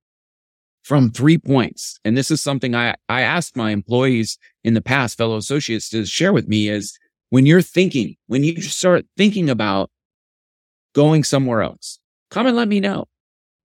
from 0.85 1.11
three 1.11 1.39
points. 1.39 1.99
And 2.05 2.17
this 2.17 2.31
is 2.31 2.41
something 2.43 2.75
I, 2.75 2.95
I 3.09 3.23
asked 3.23 3.57
my 3.57 3.71
employees 3.71 4.39
in 4.63 4.75
the 4.75 4.81
past, 4.81 5.19
fellow 5.19 5.37
associates 5.37 5.89
to 5.91 6.05
share 6.07 6.33
with 6.33 6.49
me 6.49 6.69
is 6.69 6.99
when 7.31 7.47
you're 7.47 7.63
thinking, 7.63 8.17
when 8.27 8.45
you 8.45 8.61
start 8.63 9.07
thinking 9.17 9.51
about 9.51 9.91
going 10.95 11.25
somewhere 11.25 11.63
else, 11.63 11.99
come 12.31 12.47
and 12.47 12.57
let 12.57 12.69
me 12.69 12.81
know 12.81 13.07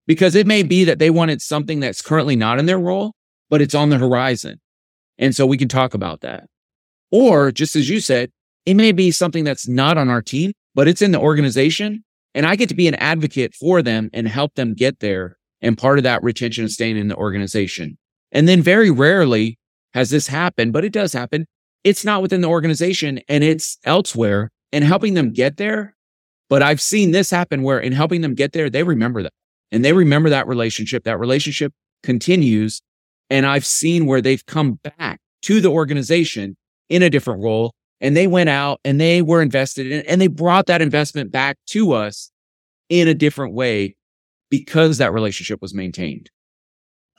because 0.07 0.35
it 0.35 0.47
may 0.47 0.63
be 0.63 0.83
that 0.83 0.99
they 0.99 1.09
wanted 1.09 1.41
something 1.41 1.79
that's 1.79 2.01
currently 2.01 2.35
not 2.35 2.59
in 2.59 2.65
their 2.65 2.79
role, 2.79 3.13
but 3.49 3.61
it's 3.61 3.75
on 3.75 3.89
the 3.89 3.97
horizon. 3.97 4.59
And 5.17 5.35
so 5.35 5.45
we 5.45 5.57
can 5.57 5.67
talk 5.67 5.93
about 5.93 6.21
that. 6.21 6.45
Or 7.11 7.51
just 7.51 7.75
as 7.75 7.89
you 7.89 7.99
said, 7.99 8.31
it 8.65 8.73
may 8.75 8.91
be 8.91 9.11
something 9.11 9.43
that's 9.43 9.67
not 9.67 9.97
on 9.97 10.09
our 10.09 10.21
team, 10.21 10.53
but 10.73 10.87
it's 10.87 11.01
in 11.01 11.11
the 11.11 11.19
organization 11.19 12.03
and 12.33 12.45
I 12.45 12.55
get 12.55 12.69
to 12.69 12.75
be 12.75 12.87
an 12.87 12.95
advocate 12.95 13.53
for 13.53 13.81
them 13.81 14.09
and 14.13 14.27
help 14.27 14.55
them 14.55 14.73
get 14.73 14.99
there. 14.99 15.37
And 15.61 15.77
part 15.77 15.99
of 15.99 16.03
that 16.03 16.23
retention 16.23 16.65
is 16.65 16.73
staying 16.73 16.97
in 16.97 17.07
the 17.07 17.15
organization. 17.15 17.97
And 18.31 18.47
then 18.47 18.61
very 18.61 18.89
rarely 18.89 19.59
has 19.93 20.09
this 20.09 20.27
happened, 20.27 20.73
but 20.73 20.83
it 20.83 20.91
does 20.91 21.13
happen. 21.13 21.45
It's 21.83 22.03
not 22.03 22.21
within 22.21 22.41
the 22.41 22.47
organization 22.47 23.19
and 23.29 23.43
it's 23.43 23.77
elsewhere 23.83 24.49
and 24.71 24.83
helping 24.83 25.13
them 25.13 25.31
get 25.31 25.57
there. 25.57 25.95
But 26.49 26.63
I've 26.63 26.81
seen 26.81 27.11
this 27.11 27.29
happen 27.29 27.61
where 27.61 27.79
in 27.79 27.93
helping 27.93 28.21
them 28.21 28.33
get 28.33 28.53
there, 28.53 28.69
they 28.69 28.83
remember 28.83 29.23
that 29.23 29.33
and 29.73 29.83
they 29.83 29.91
remember 29.91 30.29
that 30.29 30.47
relationship. 30.47 31.03
That 31.03 31.19
relationship 31.19 31.73
continues. 32.03 32.81
And 33.29 33.45
I've 33.45 33.65
seen 33.65 34.05
where 34.05 34.21
they've 34.21 34.45
come 34.45 34.79
back 34.97 35.19
to 35.43 35.59
the 35.59 35.69
organization 35.69 36.55
in 36.89 37.01
a 37.01 37.09
different 37.09 37.41
role 37.41 37.73
and 37.99 38.15
they 38.15 38.27
went 38.27 38.49
out 38.49 38.79
and 38.85 39.01
they 39.01 39.21
were 39.21 39.41
invested 39.41 39.87
in 39.87 40.05
and 40.05 40.21
they 40.21 40.27
brought 40.27 40.67
that 40.67 40.81
investment 40.81 41.31
back 41.31 41.57
to 41.67 41.93
us 41.93 42.31
in 42.89 43.07
a 43.07 43.13
different 43.13 43.53
way 43.53 43.95
because 44.49 44.99
that 44.99 45.11
relationship 45.11 45.61
was 45.61 45.73
maintained 45.73 46.29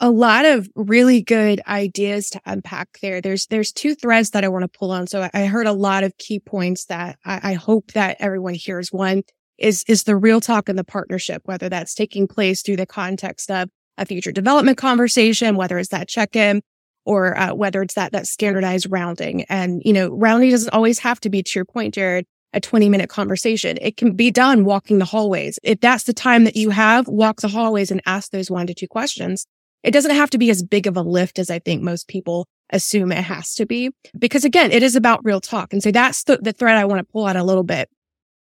a 0.00 0.10
lot 0.10 0.44
of 0.44 0.68
really 0.74 1.22
good 1.22 1.60
ideas 1.68 2.28
to 2.30 2.40
unpack 2.44 2.88
there. 3.00 3.20
There's 3.20 3.46
there's 3.46 3.72
two 3.72 3.94
threads 3.94 4.30
that 4.30 4.44
I 4.44 4.48
want 4.48 4.62
to 4.62 4.78
pull 4.78 4.90
on. 4.90 5.06
So 5.06 5.28
I 5.32 5.46
heard 5.46 5.66
a 5.66 5.72
lot 5.72 6.02
of 6.02 6.16
key 6.18 6.40
points 6.40 6.86
that 6.86 7.16
I, 7.24 7.50
I, 7.50 7.52
hope 7.54 7.92
that 7.92 8.16
everyone 8.18 8.54
hears. 8.54 8.92
One 8.92 9.22
is 9.58 9.84
is 9.88 10.04
the 10.04 10.16
real 10.16 10.40
talk 10.40 10.68
and 10.68 10.78
the 10.78 10.84
partnership, 10.84 11.42
whether 11.44 11.68
that's 11.68 11.94
taking 11.94 12.26
place 12.26 12.62
through 12.62 12.76
the 12.76 12.86
context 12.86 13.50
of 13.50 13.68
a 13.98 14.06
future 14.06 14.32
development 14.32 14.78
conversation, 14.78 15.56
whether 15.56 15.78
it's 15.78 15.90
that 15.90 16.08
check-in 16.08 16.62
or 17.04 17.38
uh, 17.38 17.54
whether 17.54 17.82
it's 17.82 17.94
that 17.94 18.12
that 18.12 18.26
standardized 18.26 18.86
rounding. 18.90 19.44
And 19.44 19.82
you 19.84 19.92
know, 19.92 20.08
rounding 20.08 20.50
doesn't 20.50 20.74
always 20.74 20.98
have 21.00 21.20
to 21.20 21.30
be 21.30 21.42
to 21.42 21.50
your 21.54 21.64
point, 21.64 21.94
Jared. 21.94 22.26
A 22.52 22.60
20 22.60 22.88
minute 22.88 23.10
conversation. 23.10 23.78
It 23.80 23.96
can 23.96 24.14
be 24.14 24.30
done 24.30 24.64
walking 24.64 25.00
the 25.00 25.04
hallways. 25.04 25.58
If 25.64 25.80
that's 25.80 26.04
the 26.04 26.12
time 26.12 26.44
that 26.44 26.54
you 26.54 26.70
have, 26.70 27.08
walk 27.08 27.40
the 27.40 27.48
hallways 27.48 27.90
and 27.90 28.00
ask 28.06 28.30
those 28.30 28.48
one 28.48 28.68
to 28.68 28.74
two 28.74 28.86
questions 28.86 29.44
it 29.84 29.92
doesn't 29.92 30.16
have 30.16 30.30
to 30.30 30.38
be 30.38 30.50
as 30.50 30.62
big 30.62 30.86
of 30.86 30.96
a 30.96 31.02
lift 31.02 31.38
as 31.38 31.50
I 31.50 31.58
think 31.58 31.82
most 31.82 32.08
people 32.08 32.48
assume 32.70 33.12
it 33.12 33.22
has 33.22 33.54
to 33.56 33.66
be. 33.66 33.90
Because 34.18 34.44
again, 34.44 34.72
it 34.72 34.82
is 34.82 34.96
about 34.96 35.24
real 35.24 35.40
talk. 35.40 35.72
And 35.72 35.82
so 35.82 35.92
that's 35.92 36.24
the, 36.24 36.38
the 36.38 36.54
thread 36.54 36.76
I 36.76 36.86
want 36.86 37.06
to 37.06 37.12
pull 37.12 37.26
out 37.26 37.36
a 37.36 37.44
little 37.44 37.62
bit 37.62 37.88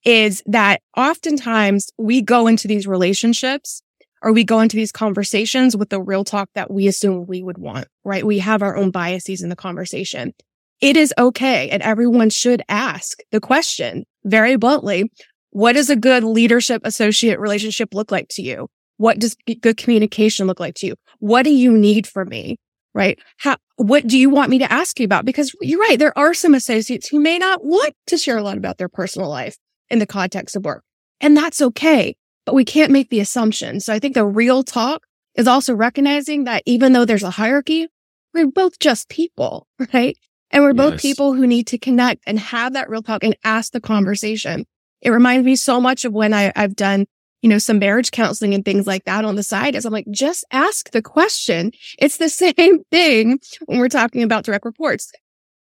is 0.07 0.41
that 0.45 0.81
oftentimes 0.95 1.89
we 1.97 2.21
go 2.21 2.47
into 2.47 2.65
these 2.65 2.87
relationships 2.87 3.81
or 4.21 4.31
we 4.31 4.45
go 4.45 4.61
into 4.61 4.77
these 4.77 4.93
conversations 4.93 5.75
with 5.75 5.89
the 5.89 6.01
real 6.01 6.23
talk 6.23 6.49
that 6.55 6.71
we 6.71 6.87
assume 6.87 7.25
we 7.27 7.43
would 7.43 7.57
want, 7.57 7.89
right? 8.05 8.25
We 8.25 8.39
have 8.39 8.63
our 8.63 8.77
own 8.77 8.89
biases 8.89 9.41
in 9.41 9.49
the 9.49 9.55
conversation. 9.55 10.33
It 10.79 10.95
is 10.95 11.13
okay. 11.17 11.69
And 11.69 11.83
everyone 11.83 12.29
should 12.29 12.61
ask 12.69 13.19
the 13.31 13.41
question 13.41 14.05
very 14.23 14.55
bluntly. 14.55 15.11
What 15.49 15.73
does 15.73 15.89
a 15.89 15.95
good 15.97 16.23
leadership 16.23 16.83
associate 16.85 17.37
relationship 17.37 17.93
look 17.93 18.09
like 18.09 18.29
to 18.29 18.41
you? 18.41 18.69
What 18.95 19.19
does 19.19 19.35
good 19.59 19.75
communication 19.75 20.47
look 20.47 20.61
like 20.61 20.75
to 20.75 20.87
you? 20.87 20.95
What 21.19 21.43
do 21.43 21.51
you 21.51 21.77
need 21.77 22.07
from 22.07 22.29
me? 22.29 22.55
Right? 22.93 23.19
How, 23.39 23.57
what 23.75 24.07
do 24.07 24.17
you 24.17 24.29
want 24.29 24.51
me 24.51 24.59
to 24.59 24.71
ask 24.71 25.01
you 25.01 25.05
about? 25.05 25.25
Because 25.25 25.53
you're 25.59 25.81
right. 25.81 25.99
There 25.99 26.17
are 26.17 26.33
some 26.33 26.53
associates 26.53 27.09
who 27.09 27.19
may 27.19 27.37
not 27.37 27.65
want 27.65 27.93
to 28.07 28.17
share 28.17 28.37
a 28.37 28.41
lot 28.41 28.57
about 28.57 28.77
their 28.77 28.89
personal 28.89 29.29
life 29.29 29.57
in 29.89 29.99
the 29.99 30.05
context 30.05 30.55
of 30.55 30.65
work. 30.65 30.83
And 31.21 31.35
that's 31.35 31.61
okay. 31.61 32.15
But 32.45 32.55
we 32.55 32.65
can't 32.65 32.91
make 32.91 33.09
the 33.09 33.19
assumption. 33.19 33.79
So 33.79 33.93
I 33.93 33.99
think 33.99 34.13
the 34.13 34.25
real 34.25 34.63
talk 34.63 35.05
is 35.35 35.47
also 35.47 35.73
recognizing 35.73 36.45
that 36.45 36.63
even 36.65 36.93
though 36.93 37.05
there's 37.05 37.23
a 37.23 37.31
hierarchy, 37.31 37.87
we're 38.33 38.47
both 38.47 38.79
just 38.79 39.09
people, 39.09 39.67
right? 39.93 40.17
And 40.51 40.63
we're 40.63 40.73
both 40.73 40.93
yes. 40.93 41.01
people 41.01 41.33
who 41.33 41.45
need 41.45 41.67
to 41.67 41.77
connect 41.77 42.23
and 42.25 42.39
have 42.39 42.73
that 42.73 42.89
real 42.89 43.01
talk 43.01 43.23
and 43.23 43.35
ask 43.43 43.73
the 43.73 43.81
conversation. 43.81 44.65
It 45.01 45.09
reminds 45.09 45.45
me 45.45 45.55
so 45.55 45.81
much 45.81 46.05
of 46.05 46.13
when 46.13 46.33
I, 46.33 46.53
have 46.55 46.75
done 46.75 47.05
you 47.41 47.49
know, 47.49 47.57
some 47.57 47.79
marriage 47.79 48.11
counseling 48.11 48.53
and 48.53 48.65
things 48.65 48.87
like 48.87 49.05
that 49.05 49.23
on 49.23 49.35
the 49.35 49.43
side 49.43 49.75
is 49.75 49.85
I'm 49.85 49.93
like, 49.93 50.09
just 50.09 50.43
ask 50.51 50.91
the 50.91 51.01
question. 51.01 51.71
It's 51.99 52.17
the 52.17 52.29
same 52.43 52.83
thing 52.91 53.39
when 53.65 53.79
we're 53.79 53.89
talking 53.89 54.23
about 54.23 54.43
direct 54.43 54.65
reports. 54.65 55.11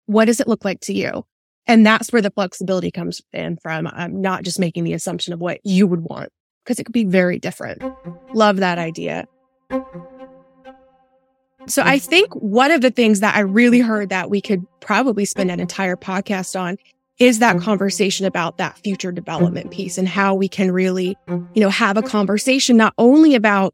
What 0.05 0.25
does 0.25 0.39
it 0.39 0.47
look 0.47 0.63
like 0.63 0.79
to 0.81 0.93
you? 0.93 1.25
And 1.67 1.85
that's 1.85 2.11
where 2.11 2.21
the 2.21 2.31
flexibility 2.31 2.91
comes 2.91 3.21
in 3.33 3.57
from. 3.57 3.87
I'm 3.87 4.21
not 4.21 4.43
just 4.43 4.59
making 4.59 4.83
the 4.83 4.93
assumption 4.93 5.33
of 5.33 5.39
what 5.39 5.59
you 5.63 5.87
would 5.87 6.01
want 6.01 6.29
because 6.63 6.79
it 6.79 6.83
could 6.85 6.93
be 6.93 7.05
very 7.05 7.39
different. 7.39 7.81
Love 8.33 8.57
that 8.57 8.77
idea. 8.77 9.27
So 11.67 11.81
I 11.83 11.97
think 11.97 12.33
one 12.33 12.69
of 12.71 12.81
the 12.81 12.91
things 12.91 13.21
that 13.21 13.35
I 13.35 13.39
really 13.39 13.79
heard 13.79 14.09
that 14.09 14.29
we 14.29 14.39
could 14.41 14.65
probably 14.81 15.25
spend 15.25 15.49
an 15.49 15.59
entire 15.59 15.95
podcast 15.95 16.59
on 16.59 16.77
is 17.17 17.39
that 17.39 17.59
conversation 17.59 18.25
about 18.25 18.57
that 18.57 18.77
future 18.79 19.11
development 19.11 19.71
piece 19.71 19.97
and 19.97 20.07
how 20.07 20.35
we 20.35 20.47
can 20.47 20.71
really, 20.71 21.17
you 21.27 21.61
know, 21.61 21.69
have 21.69 21.97
a 21.97 22.03
conversation 22.03 22.77
not 22.77 22.93
only 22.97 23.35
about 23.35 23.73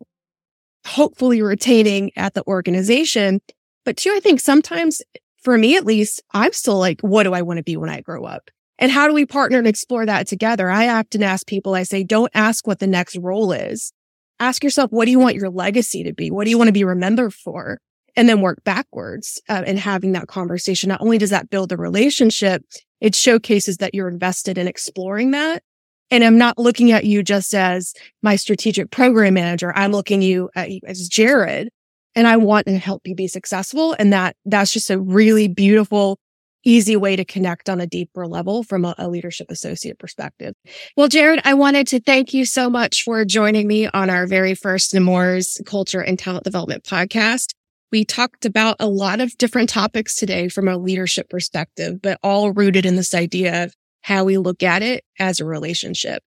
hopefully 0.85 1.41
retaining 1.41 2.11
at 2.15 2.33
the 2.33 2.45
organization, 2.47 3.41
but 3.83 3.97
two, 3.97 4.13
I 4.15 4.19
think 4.19 4.39
sometimes 4.39 5.01
for 5.41 5.57
me 5.57 5.75
at 5.75 5.85
least, 5.85 6.21
I'm 6.31 6.53
still 6.53 6.77
like, 6.77 7.01
what 7.01 7.23
do 7.23 7.33
I 7.33 7.41
want 7.41 7.57
to 7.57 7.63
be 7.63 7.77
when 7.77 7.89
I 7.89 8.01
grow 8.01 8.25
up? 8.25 8.49
And 8.79 8.91
how 8.91 9.07
do 9.07 9.13
we 9.13 9.25
partner 9.25 9.59
and 9.59 9.67
explore 9.67 10.05
that 10.05 10.27
together? 10.27 10.69
I 10.69 10.89
often 10.89 11.21
ask 11.21 11.45
people, 11.45 11.75
I 11.75 11.83
say, 11.83 12.03
don't 12.03 12.31
ask 12.33 12.65
what 12.65 12.79
the 12.79 12.87
next 12.87 13.15
role 13.17 13.51
is. 13.51 13.93
Ask 14.39 14.63
yourself, 14.63 14.91
what 14.91 15.05
do 15.05 15.11
you 15.11 15.19
want 15.19 15.35
your 15.35 15.51
legacy 15.51 16.03
to 16.03 16.13
be? 16.13 16.31
What 16.31 16.45
do 16.45 16.49
you 16.49 16.57
want 16.57 16.69
to 16.69 16.73
be 16.73 16.83
remembered 16.83 17.33
for? 17.33 17.79
And 18.15 18.27
then 18.27 18.41
work 18.41 18.63
backwards 18.63 19.39
uh, 19.47 19.63
having 19.77 20.13
that 20.13 20.27
conversation. 20.27 20.89
Not 20.89 21.01
only 21.01 21.17
does 21.17 21.29
that 21.29 21.49
build 21.49 21.71
a 21.71 21.77
relationship, 21.77 22.63
it 22.99 23.15
showcases 23.15 23.77
that 23.77 23.93
you're 23.93 24.09
invested 24.09 24.57
in 24.57 24.67
exploring 24.67 25.31
that. 25.31 25.63
And 26.09 26.23
I'm 26.23 26.37
not 26.37 26.57
looking 26.57 26.91
at 26.91 27.05
you 27.05 27.23
just 27.23 27.53
as 27.53 27.93
my 28.21 28.35
strategic 28.35 28.91
program 28.91 29.35
manager. 29.35 29.71
I'm 29.75 29.91
looking 29.91 30.21
at 30.55 30.71
you 30.71 30.81
as 30.85 31.07
Jared 31.07 31.69
and 32.15 32.27
I 32.27 32.37
want 32.37 32.67
to 32.67 32.77
help 32.77 33.01
you 33.05 33.15
be 33.15 33.27
successful. 33.27 33.95
And 33.97 34.11
that 34.13 34.35
that's 34.45 34.73
just 34.73 34.89
a 34.89 34.99
really 34.99 35.47
beautiful, 35.47 36.19
easy 36.63 36.95
way 36.95 37.15
to 37.15 37.25
connect 37.25 37.69
on 37.69 37.81
a 37.81 37.87
deeper 37.87 38.27
level 38.27 38.63
from 38.63 38.85
a, 38.85 38.95
a, 38.97 39.07
leadership 39.07 39.47
associate 39.49 39.97
perspective. 39.99 40.53
Well, 40.95 41.07
Jared, 41.07 41.41
I 41.43 41.53
wanted 41.53 41.87
to 41.87 41.99
thank 41.99 42.33
you 42.33 42.45
so 42.45 42.69
much 42.69 43.03
for 43.03 43.25
joining 43.25 43.67
me 43.67 43.87
on 43.87 44.09
our 44.09 44.27
very 44.27 44.55
first 44.55 44.93
Nemours 44.93 45.59
Culture 45.65 46.01
and 46.01 46.19
Talent 46.19 46.43
Development 46.43 46.83
podcast. 46.83 47.53
We 47.91 48.05
talked 48.05 48.45
about 48.45 48.77
a 48.79 48.87
lot 48.87 49.19
of 49.19 49.37
different 49.37 49.69
topics 49.69 50.15
today 50.15 50.47
from 50.47 50.67
a 50.67 50.77
leadership 50.77 51.29
perspective, 51.29 52.01
but 52.01 52.19
all 52.23 52.51
rooted 52.51 52.85
in 52.85 52.95
this 52.95 53.13
idea 53.13 53.65
of 53.65 53.73
how 54.01 54.23
we 54.23 54.37
look 54.37 54.63
at 54.63 54.81
it 54.81 55.03
as 55.19 55.39
a 55.39 55.45
relationship. 55.45 56.23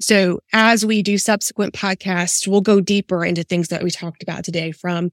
So 0.00 0.40
as 0.52 0.84
we 0.84 1.02
do 1.02 1.16
subsequent 1.16 1.72
podcasts, 1.72 2.46
we'll 2.46 2.60
go 2.60 2.80
deeper 2.80 3.24
into 3.24 3.44
things 3.44 3.68
that 3.68 3.82
we 3.82 3.90
talked 3.90 4.22
about 4.22 4.44
today 4.44 4.72
from 4.72 5.10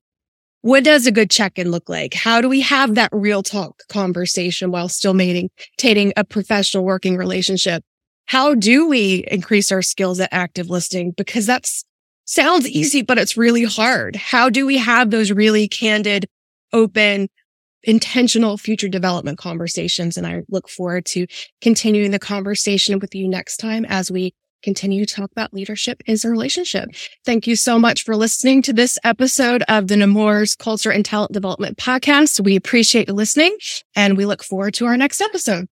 what 0.64 0.86
does 0.86 1.06
a 1.06 1.12
good 1.12 1.30
check-in 1.30 1.72
look 1.72 1.90
like? 1.90 2.14
How 2.14 2.40
do 2.40 2.48
we 2.48 2.62
have 2.62 2.96
that 2.96 3.10
real 3.12 3.44
talk 3.44 3.84
conversation 3.90 4.72
while 4.72 4.88
still 4.88 5.14
maintaining 5.14 6.14
a 6.16 6.24
professional 6.24 6.86
working 6.86 7.18
relationship? 7.18 7.84
How 8.28 8.56
do 8.56 8.88
we 8.88 9.26
increase 9.30 9.74
our 9.74 9.82
skills 9.82 10.22
at 10.22 10.30
active 10.32 10.70
listening? 10.70 11.12
Because 11.12 11.48
that 11.48 11.70
sounds 12.24 12.66
easy, 12.66 13.02
but 13.02 13.18
it's 13.18 13.36
really 13.36 13.66
hard. 13.66 14.16
How 14.16 14.50
do 14.50 14.66
we 14.66 14.78
have 14.78 15.12
those 15.12 15.34
really 15.34 15.68
candid, 15.68 16.28
open, 16.72 17.28
intentional 17.84 18.58
future 18.58 18.88
development 18.88 19.38
conversations? 19.38 20.16
And 20.16 20.26
I 20.26 20.44
look 20.48 20.70
forward 20.70 21.04
to 21.08 21.28
continuing 21.60 22.12
the 22.12 22.20
conversation 22.20 23.00
with 23.00 23.14
you 23.14 23.28
next 23.28 23.58
time 23.58 23.84
as 23.90 24.10
we 24.10 24.34
continue 24.64 25.06
to 25.06 25.14
talk 25.14 25.32
about 25.32 25.54
leadership 25.54 26.02
is 26.08 26.26
a 26.26 26.30
relationship. 26.30 26.90
Thank 27.26 27.46
you 27.48 27.56
so 27.56 27.78
much 27.78 28.04
for 28.04 28.16
listening 28.16 28.62
to 28.64 28.74
this 28.74 28.98
episode 29.04 29.64
of 29.68 29.88
the 29.88 29.98
Nemours 29.98 30.56
Culture 30.56 30.92
and 30.92 31.06
Talent 31.06 31.32
Development 31.32 31.78
Podcast. 31.78 32.40
We 32.44 32.56
appreciate 32.56 33.08
you 33.08 33.14
listening 33.14 33.56
and 33.96 34.18
we 34.18 34.26
look 34.26 34.44
forward 34.44 34.74
to 34.76 34.86
our 34.86 34.98
next 34.98 35.22
episode. 35.22 35.68